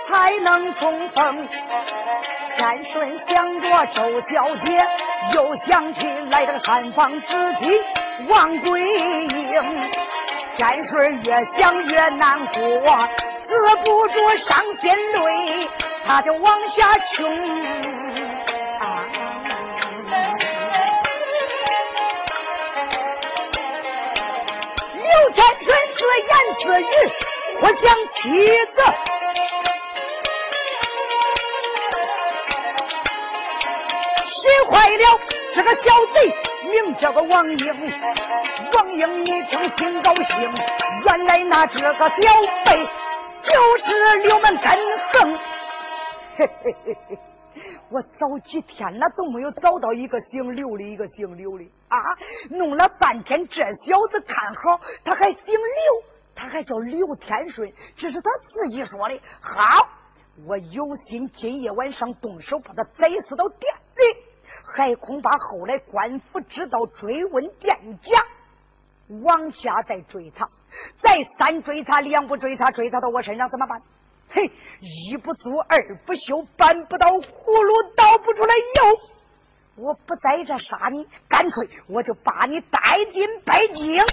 [0.07, 1.45] 才能重逢？
[2.57, 4.87] 天顺想着周小姐，
[5.33, 7.27] 又想起来这个汉房子
[7.59, 7.81] 弟
[8.29, 9.91] 王桂英。
[10.57, 13.09] 天顺越想越难过，
[13.49, 15.69] 止不住伤心泪，
[16.07, 17.29] 他就往下穷。
[24.95, 26.29] 刘天顺自言
[26.61, 26.85] 自语，
[27.61, 28.81] 我想妻子。
[34.69, 35.19] 坏了，
[35.53, 36.15] 这个小贼
[36.71, 37.91] 名叫个王英。
[38.73, 40.51] 王英一听心高兴，
[41.05, 42.15] 原来那这个小
[42.65, 42.87] 辈
[43.43, 44.65] 就是刘门根
[45.13, 45.37] 横。
[46.37, 47.19] 嘿嘿嘿嘿，
[47.89, 51.97] 我找几天了都没有找到一个姓刘的，一个姓刘的啊！
[52.49, 56.03] 弄了半天，这小子看好，他还姓刘，
[56.35, 59.19] 他还叫刘天顺，这是他自己说的。
[59.39, 59.87] 好，
[60.45, 64.03] 我有心今夜晚上动手把他宰死到店里。
[64.63, 68.19] 还恐怕后来官府知道追问店家，
[69.21, 70.49] 往下再追查，
[71.01, 73.81] 再三追查，两不追查，追查到我身上怎么办？
[74.29, 79.83] 嘿，一不做二不休，搬不到葫芦倒不出来油。
[79.83, 82.79] 我不在这杀你，干脆我就把你带
[83.13, 84.03] 进北京，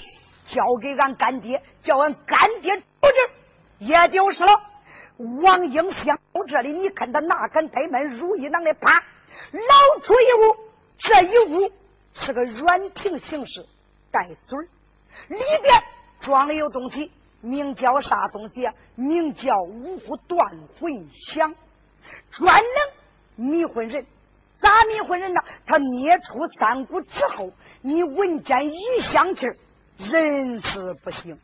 [0.52, 3.30] 交给俺干爹，叫俺干爹处置，
[3.78, 4.52] 也就是了。
[5.16, 8.04] 王英想到这里，你看他哪敢怠慢？
[8.04, 9.02] 如意囊的啪。
[9.52, 10.56] 老出一屋，
[10.98, 11.72] 这一屋
[12.14, 13.64] 是个软瓶形式，
[14.10, 14.68] 带嘴儿，
[15.28, 15.74] 里边
[16.20, 18.74] 装的有东西，名叫啥东西啊？
[18.94, 20.38] 名叫五谷断
[20.78, 21.54] 魂香，
[22.30, 24.04] 专能迷魂人。
[24.60, 25.42] 咋迷魂人呢？
[25.66, 27.50] 他捏出三股之后，
[27.80, 29.56] 你闻见一香气儿，
[29.98, 31.38] 人是不行。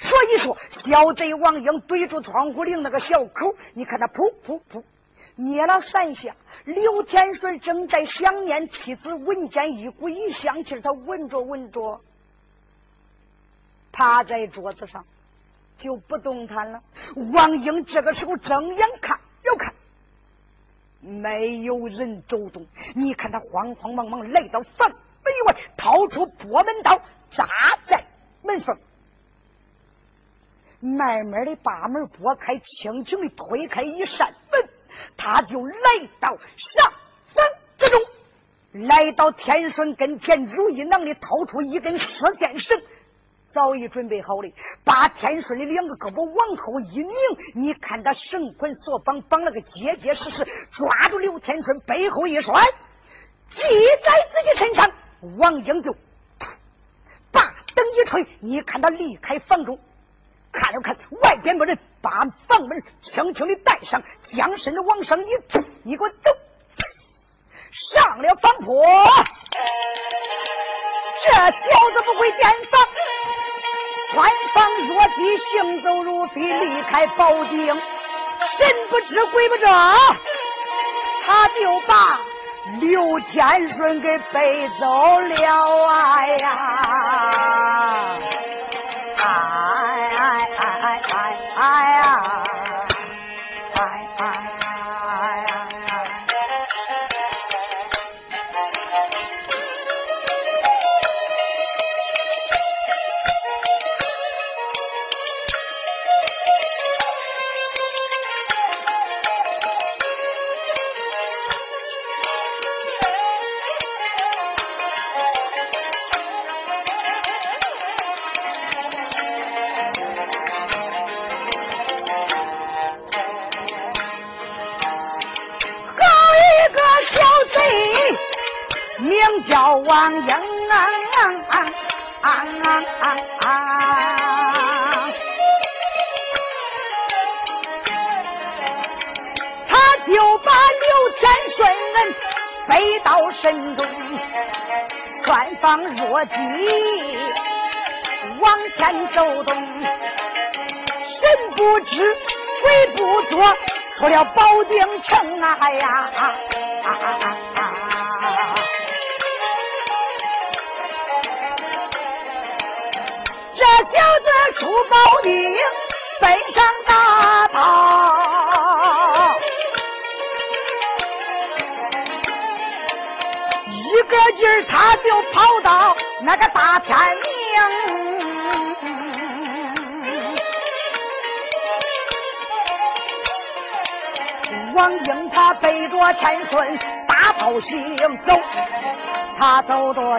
[0.00, 4.82] 所以说，小贼王英对住窗户棂那个小口，你看他噗噗噗。
[5.38, 12.00] 捏了三下，刘天顺正在想念妻子，闻见一股异香气他闻着闻着，
[13.92, 15.04] 趴在桌子上
[15.78, 16.82] 就不动弹了。
[17.34, 19.74] 王英这个时候睁眼看，又看，
[21.02, 22.66] 没有人走动。
[22.94, 24.90] 你看他慌慌忙忙来到房
[25.26, 26.96] 门外，掏出拨门刀
[27.36, 27.46] 扎
[27.88, 28.04] 在
[28.42, 28.78] 门缝，
[30.80, 34.68] 慢慢的把门拨开，轻轻的推开一扇门。
[35.16, 36.92] 他就来到上
[37.34, 37.44] 房
[37.76, 38.00] 之中，
[38.86, 42.80] 来到天顺跟前，如意囊里掏出一根丝线绳，
[43.52, 44.50] 早已准备好了，
[44.84, 47.12] 把天顺的两个胳膊往后一拧，
[47.54, 52.62] 你看他绳捆索绑，绑了个结结实实，抓住刘天顺背后一甩，
[53.50, 54.90] 系在自己身上，
[55.38, 55.92] 王英就
[57.32, 57.42] 把
[57.74, 59.78] 灯一吹，你看他离开房中。
[60.52, 64.02] 看了看外边没人，把房门轻轻的带上，
[64.32, 66.30] 将身子往上一推，你给我走，
[67.92, 68.82] 上了房坡。
[71.22, 72.80] 这小子不会点房，
[74.12, 79.66] 穿房落地，行走如飞，离开宝鼎，神不知鬼不知，
[81.24, 82.18] 他就把
[82.80, 86.48] 刘天顺给背走了啊呀！
[89.16, 90.48] 哎哎！
[90.56, 91.00] 哎哎。
[91.08, 91.60] 哎哎
[91.92, 92.42] 呀！
[93.74, 93.80] 哎
[94.18, 94.45] 哎。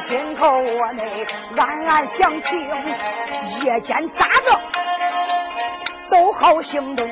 [0.08, 1.04] 心口窝内，
[1.58, 2.70] 暗暗想情，
[3.62, 4.58] 夜间咋着
[6.10, 7.06] 都好行动。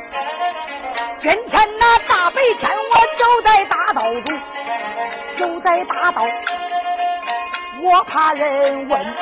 [1.19, 4.39] 今天那大白天，我走在大道中，
[5.37, 6.25] 走在大道，
[7.81, 9.15] 我怕人问，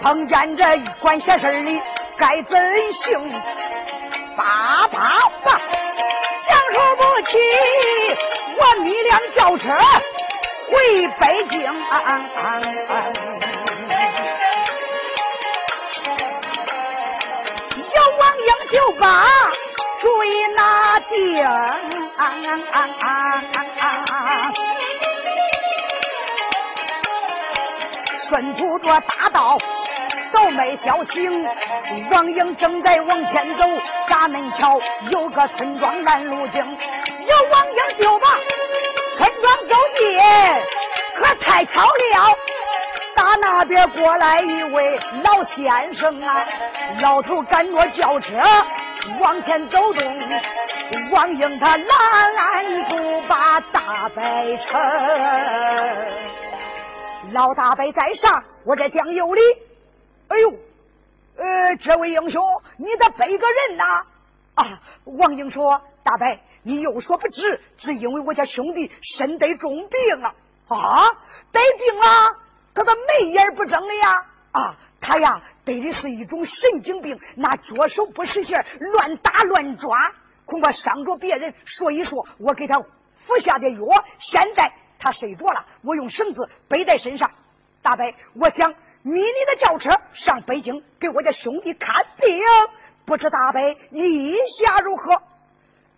[0.00, 0.64] 碰见这
[1.00, 1.82] 管闲事的
[2.16, 2.56] 该怎
[2.92, 3.32] 行？
[4.36, 5.60] 叭叭叭，
[6.48, 7.36] 讲说不起，
[8.56, 9.76] 我米辆轿车。
[10.72, 11.68] 回北京，有
[18.18, 19.06] 王英就把
[20.00, 21.44] 主意拿定，
[28.30, 29.58] 顺途着大道
[30.32, 31.46] 都没消停。
[32.10, 33.66] 王英正在往前走，
[34.08, 38.28] 闸门桥有个村庄拦路经，有王英就把。
[39.16, 40.18] 村庄走进，
[41.16, 42.36] 可太巧了！
[43.14, 46.44] 打那边过来一位老先生啊，
[47.00, 48.38] 老头赶着轿车
[49.20, 50.18] 往前走动。
[51.12, 54.78] 王英他拦住把大白车，
[57.32, 59.40] 老大白在上，我这讲有理。
[60.28, 60.50] 哎呦，
[61.36, 62.42] 呃，这位英雄，
[62.78, 63.84] 你得背个人呐！
[64.54, 65.80] 啊，王英说。
[66.04, 70.34] 大白，你有所不知，只因为我家兄弟身得重病啊！
[70.68, 71.08] 啊，
[71.50, 72.36] 得病了，
[72.72, 74.26] 可他眉眼不睁的呀！
[74.52, 80.12] 啊，他呀得的是一种神经病，那脚手不识线，乱打乱抓，
[80.44, 81.52] 恐怕伤着别人。
[81.66, 87.30] 所以说我给他服下的药，现在他睡着了，我用绳子背在身上。
[87.82, 88.04] 大伯，
[88.34, 88.70] 我想
[89.02, 92.38] 迷你的轿车上北京给我家兄弟看病，
[93.04, 93.60] 不知大伯
[93.90, 95.20] 意下如何？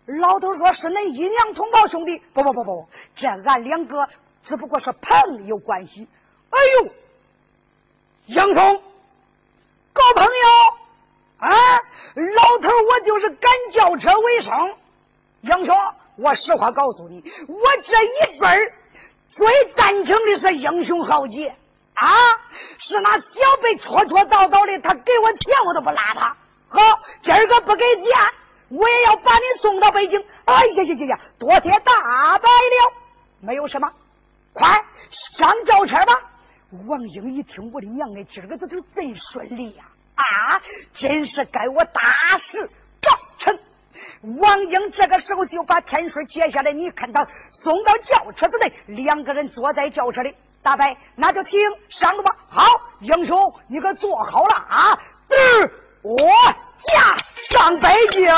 [0.07, 4.07] 老头说：“是恁阴阳同胞兄弟，不不不不，这俺两个
[4.45, 6.07] 只不过是朋友关系。
[6.51, 6.93] 哎呦，
[8.27, 8.83] 杨冲，
[9.95, 10.31] 搞朋友
[11.39, 11.49] 啊！
[12.15, 14.53] 老头，我就是赶轿车为生。
[15.41, 15.75] 杨兄，
[16.17, 18.73] 我实话告诉你，我这一辈儿
[19.31, 21.49] 最赞成的是英雄豪杰
[21.95, 22.09] 啊！
[22.79, 26.37] 是那小辈戳戳叨叨的，他给我钱我都不拉他。
[26.69, 28.07] 好，今儿个不给钱。”
[28.75, 30.25] 我也要把你送到北京！
[30.47, 31.21] 哎呀呀呀呀！
[31.39, 32.93] 多谢大白了，
[33.41, 33.91] 没有什么，
[34.53, 34.69] 快
[35.37, 36.13] 上轿车吧。
[36.87, 39.85] 王英一听，我的娘哎，今儿个这就真顺利呀！
[40.17, 40.61] 啊，
[40.95, 42.01] 真是该我大
[42.39, 42.69] 事
[43.01, 43.59] 告成。
[44.41, 50.35] 王英这个时候就把天顺接下来，你看他送到轿车子内，两个人坐在轿车里。
[50.63, 51.61] 大白，那就请
[51.91, 52.35] 上路吧。
[52.49, 52.65] 好，
[53.01, 54.99] 英雄，你可坐好了啊！
[55.29, 55.71] 嘚，
[56.03, 56.17] 我
[56.93, 57.17] 驾。
[57.51, 58.35] 上北京。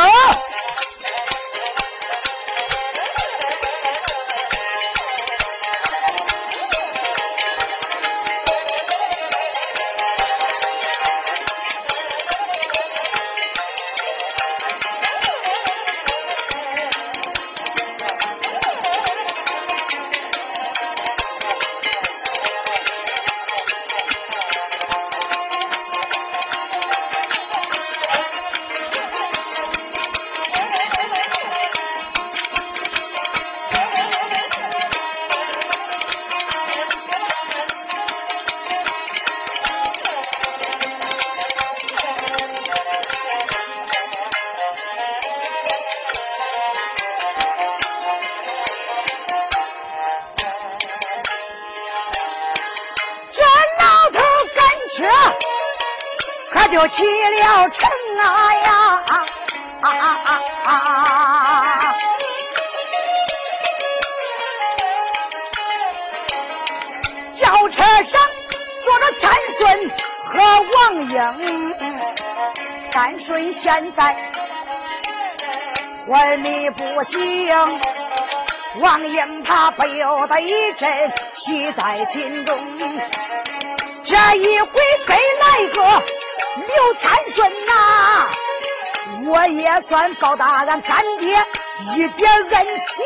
[56.53, 57.89] 可就起了城
[58.21, 58.71] 啊呀！
[59.83, 59.91] 啊啊
[60.25, 60.29] 啊
[60.65, 61.95] 啊！
[67.39, 68.13] 轿车上
[68.83, 69.25] 坐着三
[69.59, 69.61] 顺
[70.33, 70.35] 和
[70.75, 70.77] 王
[71.11, 71.17] 英，
[72.93, 74.01] 三顺现在
[76.09, 76.83] 昏迷不
[77.13, 77.21] 醒，
[78.81, 82.57] 王英他不由得一阵喜在心中。
[84.09, 84.71] 这一回
[85.07, 85.83] 给来个
[86.65, 87.71] 刘参顺呐，
[89.27, 91.37] 我也算报答俺干爹
[91.97, 92.97] 一点恩情。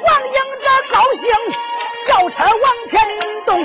[0.00, 1.24] 王英这高兴，
[2.08, 2.94] 轿车往前
[3.44, 3.64] 动，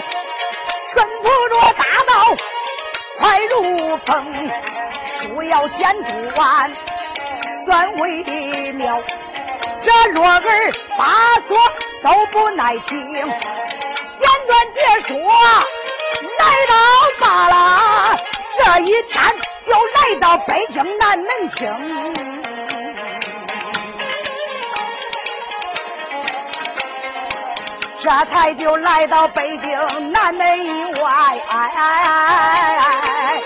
[0.94, 2.14] 顺不着大道
[3.20, 4.08] 快如风，
[5.24, 6.72] 书要剪不完，
[7.66, 9.02] 算为妙。
[9.84, 11.06] 这落儿八
[11.48, 11.58] 锁
[12.04, 13.26] 都不耐听，简
[14.48, 15.16] 短别说，
[16.38, 16.74] 来到
[17.20, 18.18] 罢了。
[18.58, 19.14] 这一天
[19.66, 21.64] 就来到北京南门厅，
[28.04, 31.10] 这才就来到北京南门以外。
[31.50, 33.42] 哎哎哎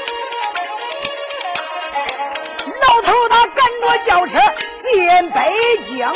[2.81, 4.39] 老头他赶着轿车。
[4.83, 5.51] 进北
[5.85, 6.13] 京，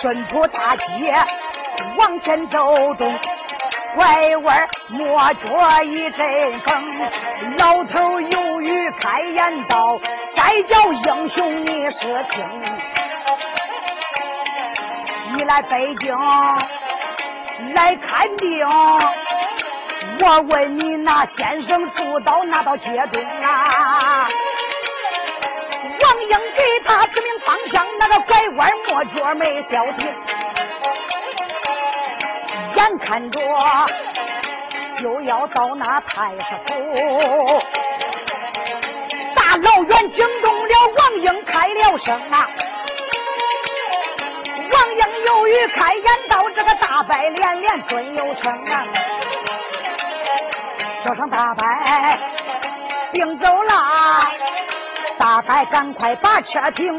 [0.00, 1.14] 顺坡大街
[1.98, 3.14] 往前走动，
[3.94, 6.82] 拐弯摸着一阵风。
[7.58, 9.98] 老头犹豫开言道
[10.34, 12.42] ：“再叫英雄你是听，
[15.36, 16.16] 你来北京
[17.74, 18.66] 来看病。”
[20.20, 24.28] 我问你，那先生住到哪道街东啊？
[26.00, 30.08] 王英给他指明方向，那个拐弯抹角没消停，
[32.76, 33.40] 眼看着
[34.98, 37.62] 就要到那太师府，
[39.34, 42.48] 大老远惊动了王英，开了声啊！
[44.72, 48.86] 王英由于开言道：“这个大拜连连准有成啊！”
[51.04, 51.66] 叫声大伯，
[53.12, 53.70] 病走了，
[55.18, 56.98] 大伯赶快把车停。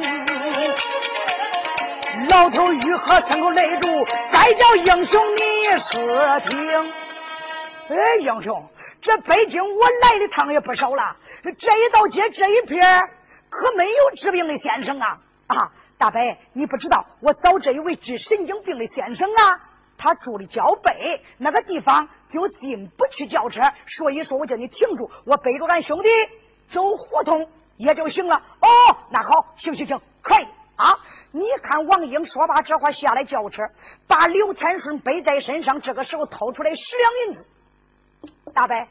[2.30, 3.88] 老头愈喝声口泪珠，
[4.32, 5.42] 再叫英雄你
[5.80, 6.94] 说听。
[7.90, 8.70] 哎，英雄，
[9.02, 11.16] 这北京我来的趟也不少了，
[11.58, 13.02] 这一道街这一片
[13.50, 15.18] 可没有治病的先生啊！
[15.48, 16.22] 啊，大伯，
[16.54, 19.60] 你不知道，我找这一位治神经病的先生啊。
[19.98, 26.10] 他住的郊北那个地方就进不去轿车，所以说我叫你停住，我背着俺兄弟
[26.70, 28.36] 走胡同也就行了。
[28.36, 28.68] 哦，
[29.10, 31.00] 那好，行行行，可以啊。
[31.32, 33.64] 你看王英说罢这话下来轿车，
[34.08, 37.48] 把刘天顺背在身上，这个时候掏出来十两银子。
[38.54, 38.88] 大伯，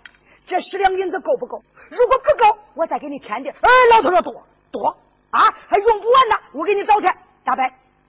[0.46, 1.62] 这十两银子够不够？
[1.90, 3.54] 如果不够，我再给你添点。
[3.60, 4.96] 哎，老头说多多
[5.30, 7.06] 啊，还用不完呢，我给你找去。
[7.44, 7.64] 大伯，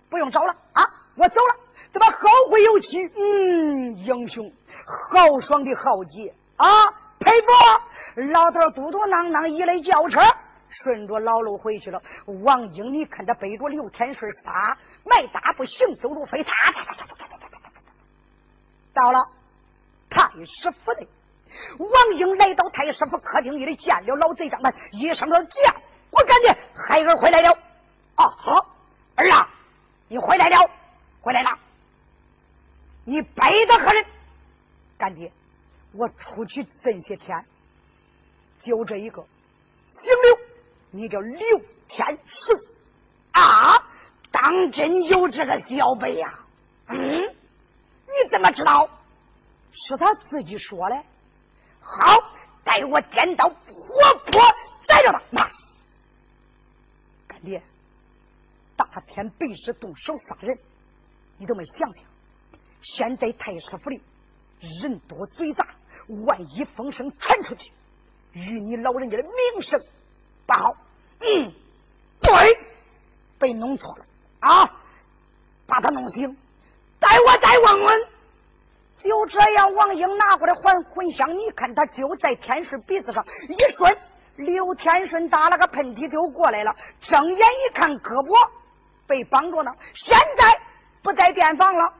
[0.10, 0.84] 不用找了啊，
[1.16, 1.65] 我走了。
[1.96, 3.10] 怎么后会有期？
[3.16, 4.52] 嗯，英雄
[4.86, 6.68] 豪爽的豪杰啊，
[7.20, 7.48] 佩服！
[8.34, 10.20] 老头嘟嘟囔囔一来轿车，
[10.70, 12.02] 顺着老路回去了。
[12.44, 17.72] 王英，你看他背着刘天顺，撒迈大步行走路飞，踏踏踏踏踏踏踏踏踏
[18.94, 19.30] 到了
[20.10, 21.08] 太师府内。
[21.80, 25.74] 王英来到太师府客厅里，见了老贼张盘，一声的叫
[26.12, 27.58] ：“我感觉孩儿回来了。”
[28.16, 28.66] 啊，好
[29.16, 29.48] 儿啊，
[30.10, 30.70] 你回来了，
[31.22, 31.58] 回来了。
[33.06, 34.06] 你背得何人？
[34.98, 35.32] 干爹，
[35.94, 37.46] 我出去这些天，
[38.62, 39.26] 就这一个
[39.90, 40.40] 姓刘，
[40.92, 41.40] 你叫刘
[41.88, 42.62] 天顺
[43.32, 43.88] 啊？
[44.32, 46.40] 当真有这个小辈呀？
[46.88, 46.98] 嗯？
[48.06, 48.90] 你怎么知道？
[49.72, 51.04] 是他自己说的。
[51.82, 52.18] 好，
[52.64, 53.56] 待我见到活
[54.26, 54.42] 泼
[54.88, 55.22] 宰了他。
[55.32, 55.48] 妈，
[57.28, 57.62] 干爹，
[58.76, 60.58] 大天白日动手杀人，
[61.38, 62.04] 你都没想想。
[62.86, 64.02] 现在太师府里
[64.82, 65.68] 人多嘴杂，
[66.26, 67.72] 万一风声传出去，
[68.34, 69.82] 与你老人家的名声
[70.46, 70.76] 不好。
[71.20, 71.52] 嗯，
[72.22, 72.32] 对，
[73.40, 74.06] 被弄错了
[74.40, 74.72] 啊！
[75.66, 76.38] 把他弄醒，
[77.00, 78.02] 待我再问问。
[79.04, 83.98] 就这样，王英拿过来还魂香，你看他就在天顺鼻子上一顺，
[84.36, 86.76] 刘天顺打了个喷嚏就过来了。
[87.02, 88.50] 睁眼一看，胳膊
[89.08, 90.62] 被绑着呢，现在
[91.02, 91.94] 不在店房了。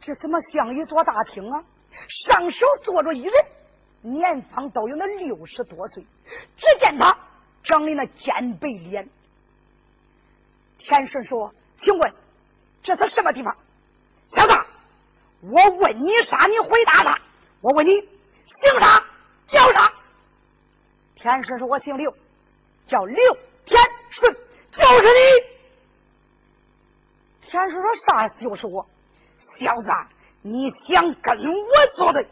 [0.00, 1.62] 这怎么像一座大厅啊？
[2.08, 3.32] 上手坐着一人，
[4.00, 6.04] 年方都有那六十多岁。
[6.56, 7.18] 只见他
[7.62, 9.08] 长的那尖白脸。
[10.78, 12.14] 天顺说：“请问
[12.82, 13.54] 这是什么地方？”
[14.32, 14.54] 小子，
[15.40, 17.20] 我问你啥，你回答啥。
[17.60, 19.04] 我问你姓啥，
[19.46, 19.92] 叫啥？
[21.16, 22.14] 天顺说：“我姓刘，
[22.86, 23.16] 叫刘
[23.66, 23.78] 天
[24.10, 24.32] 顺，
[24.70, 25.50] 就是你。
[27.42, 28.28] 天顺说啥？
[28.28, 28.88] 就是我，
[29.58, 29.90] 小子，
[30.42, 32.26] 你想跟我作对？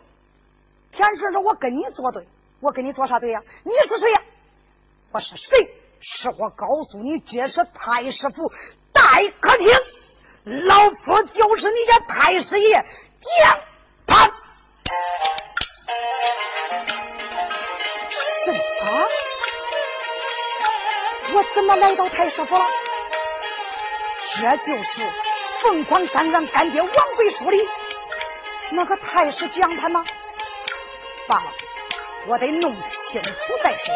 [0.92, 2.26] 天顺说：“我跟你作对，
[2.60, 3.42] 我跟你作啥对呀？
[3.62, 4.22] 你是谁呀？
[5.12, 5.70] 我是谁？
[6.00, 8.52] 是我告诉你，这是太师府
[8.92, 9.68] 待客厅，
[10.66, 13.60] 老夫就是你家太师爷蒋
[14.06, 14.30] 潘。”
[18.80, 19.06] 啊！
[21.34, 22.64] 我怎么来到太师府了？
[24.40, 25.04] 这就是
[25.62, 27.66] 凤凰山俺干爹王贵书里
[28.70, 30.04] 那个太师蒋潘吗？
[31.26, 31.52] 罢了，
[32.26, 32.72] 我得弄
[33.10, 33.32] 清楚
[33.62, 33.94] 再说。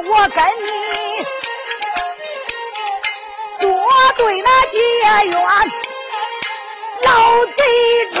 [0.00, 1.24] 我跟你
[3.58, 3.68] 作
[4.16, 4.78] 对那结
[5.28, 5.34] 缘，
[7.02, 7.60] 老贼
[8.14, 8.16] 这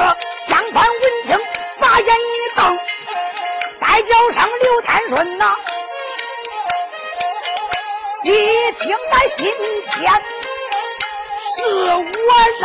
[0.48, 1.38] 江宽闻听，
[1.80, 2.78] 把眼一瞪，
[3.80, 5.54] 再叫上刘天顺呐，
[8.24, 8.32] 一
[8.72, 9.46] 听在心
[9.92, 10.22] 间，
[11.54, 11.56] 是
[11.94, 12.02] 我
[12.60, 12.64] 让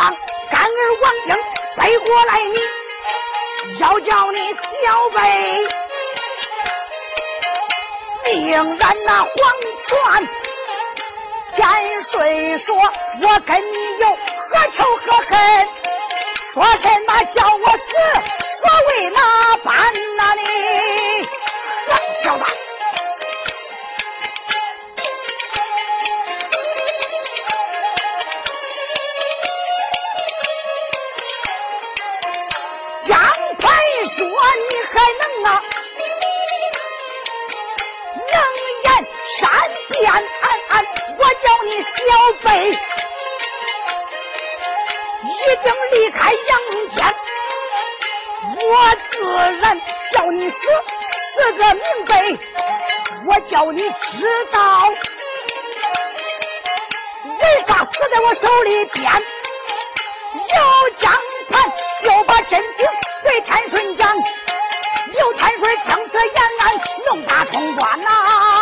[0.50, 1.30] 干儿王英
[1.76, 4.38] 背过来，你要叫你
[4.84, 5.83] 小辈。
[8.24, 9.32] 命然那黄
[9.86, 10.28] 泉
[11.56, 12.74] 天水说
[13.22, 15.68] ：“我跟你有何仇何恨？
[16.52, 17.92] 说什么叫我死？
[18.60, 19.18] 所谓哪
[19.64, 19.72] 般
[20.16, 20.40] 哪里？
[21.86, 22.46] 乱叫吧，
[41.64, 42.70] 你小辈，
[45.22, 46.50] 一定离开阳
[46.90, 46.98] 间。
[48.56, 48.70] 我
[49.10, 49.14] 自
[49.60, 49.80] 然
[50.12, 50.56] 叫你死，
[51.36, 52.12] 死个明白。
[53.26, 54.58] 我叫你知道，
[57.24, 59.04] 为啥死在我手里边？
[60.34, 61.12] 有江
[61.50, 62.86] 盘就把真情
[63.22, 64.14] 对天顺讲，
[65.12, 66.62] 刘天顺听此言案，
[67.06, 68.53] 怒打冲冠呐。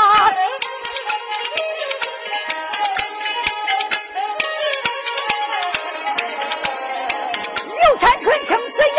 [8.02, 8.76] 千春听此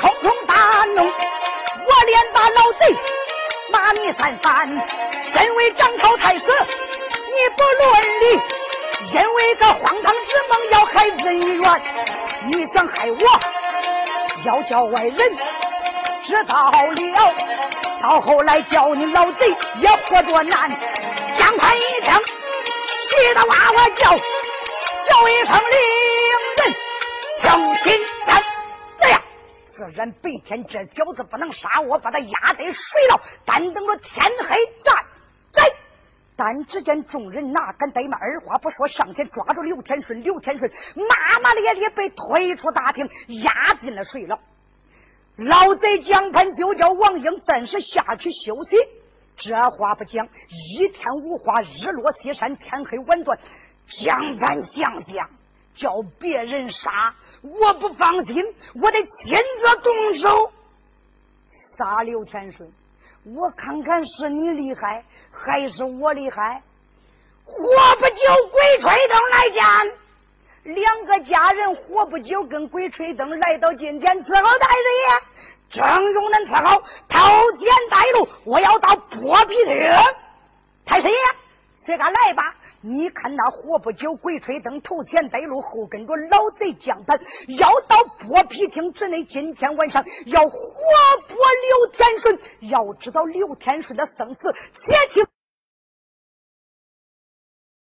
[0.00, 0.54] 匆匆大
[0.94, 2.96] 怒，我连打老贼
[3.72, 4.68] 骂你三番，
[5.34, 7.84] 身为张朝太师，你不伦
[8.20, 8.24] 理，
[9.12, 11.82] 因为个荒唐之梦要害恩怨，
[12.52, 13.20] 你想害我，
[14.44, 15.18] 要叫外人
[16.24, 17.34] 知道了，
[18.00, 19.48] 到后来叫你老贼
[19.80, 20.70] 也活着难。
[21.36, 25.76] 江宽一听，气得哇哇叫，叫一声令
[26.28, 27.52] 人听
[27.84, 28.07] 金山。
[29.78, 34.92] 自然白天这小子不能杀我，把他压在水牢，但等着天黑再
[35.52, 35.62] 宰。
[36.34, 40.20] 但只见众人哪敢怠慢，二话不说上前抓住刘天顺。
[40.24, 43.08] 刘天顺骂骂咧咧被推出大厅，
[43.44, 44.36] 压进了水牢。
[45.36, 48.76] 老贼江盘就叫王英暂时下去休息。
[49.36, 53.38] 这话不讲，一天无话，日落西山，天黑晚断。
[53.86, 55.30] 江盘想想，
[55.78, 57.14] 叫别人杀。
[57.42, 58.34] 我不放心，
[58.74, 60.52] 我得亲自动手
[61.76, 62.70] 杀刘天顺。
[63.24, 66.62] 我看看是你厉害还是我厉害。
[67.44, 67.62] 活
[67.96, 71.74] 不久，鬼吹灯来见两个家人。
[71.76, 79.74] 活不久，跟鬼吹灯来到今天伺候大人爷，正用恁伺候，头天带路，我要到剥皮厅，
[80.84, 81.16] 太师爷，
[81.78, 82.54] 随俺来吧。
[82.80, 87.18] 你看那活不久，鬼吹灯头前带路，后跟着老贼将盘，
[87.48, 89.24] 要到剥皮厅之内。
[89.24, 90.50] 今天晚上要活
[91.28, 91.34] 剥
[91.66, 92.38] 刘天顺。
[92.70, 94.52] 要知道刘天顺的生死，
[94.86, 95.37] 且听。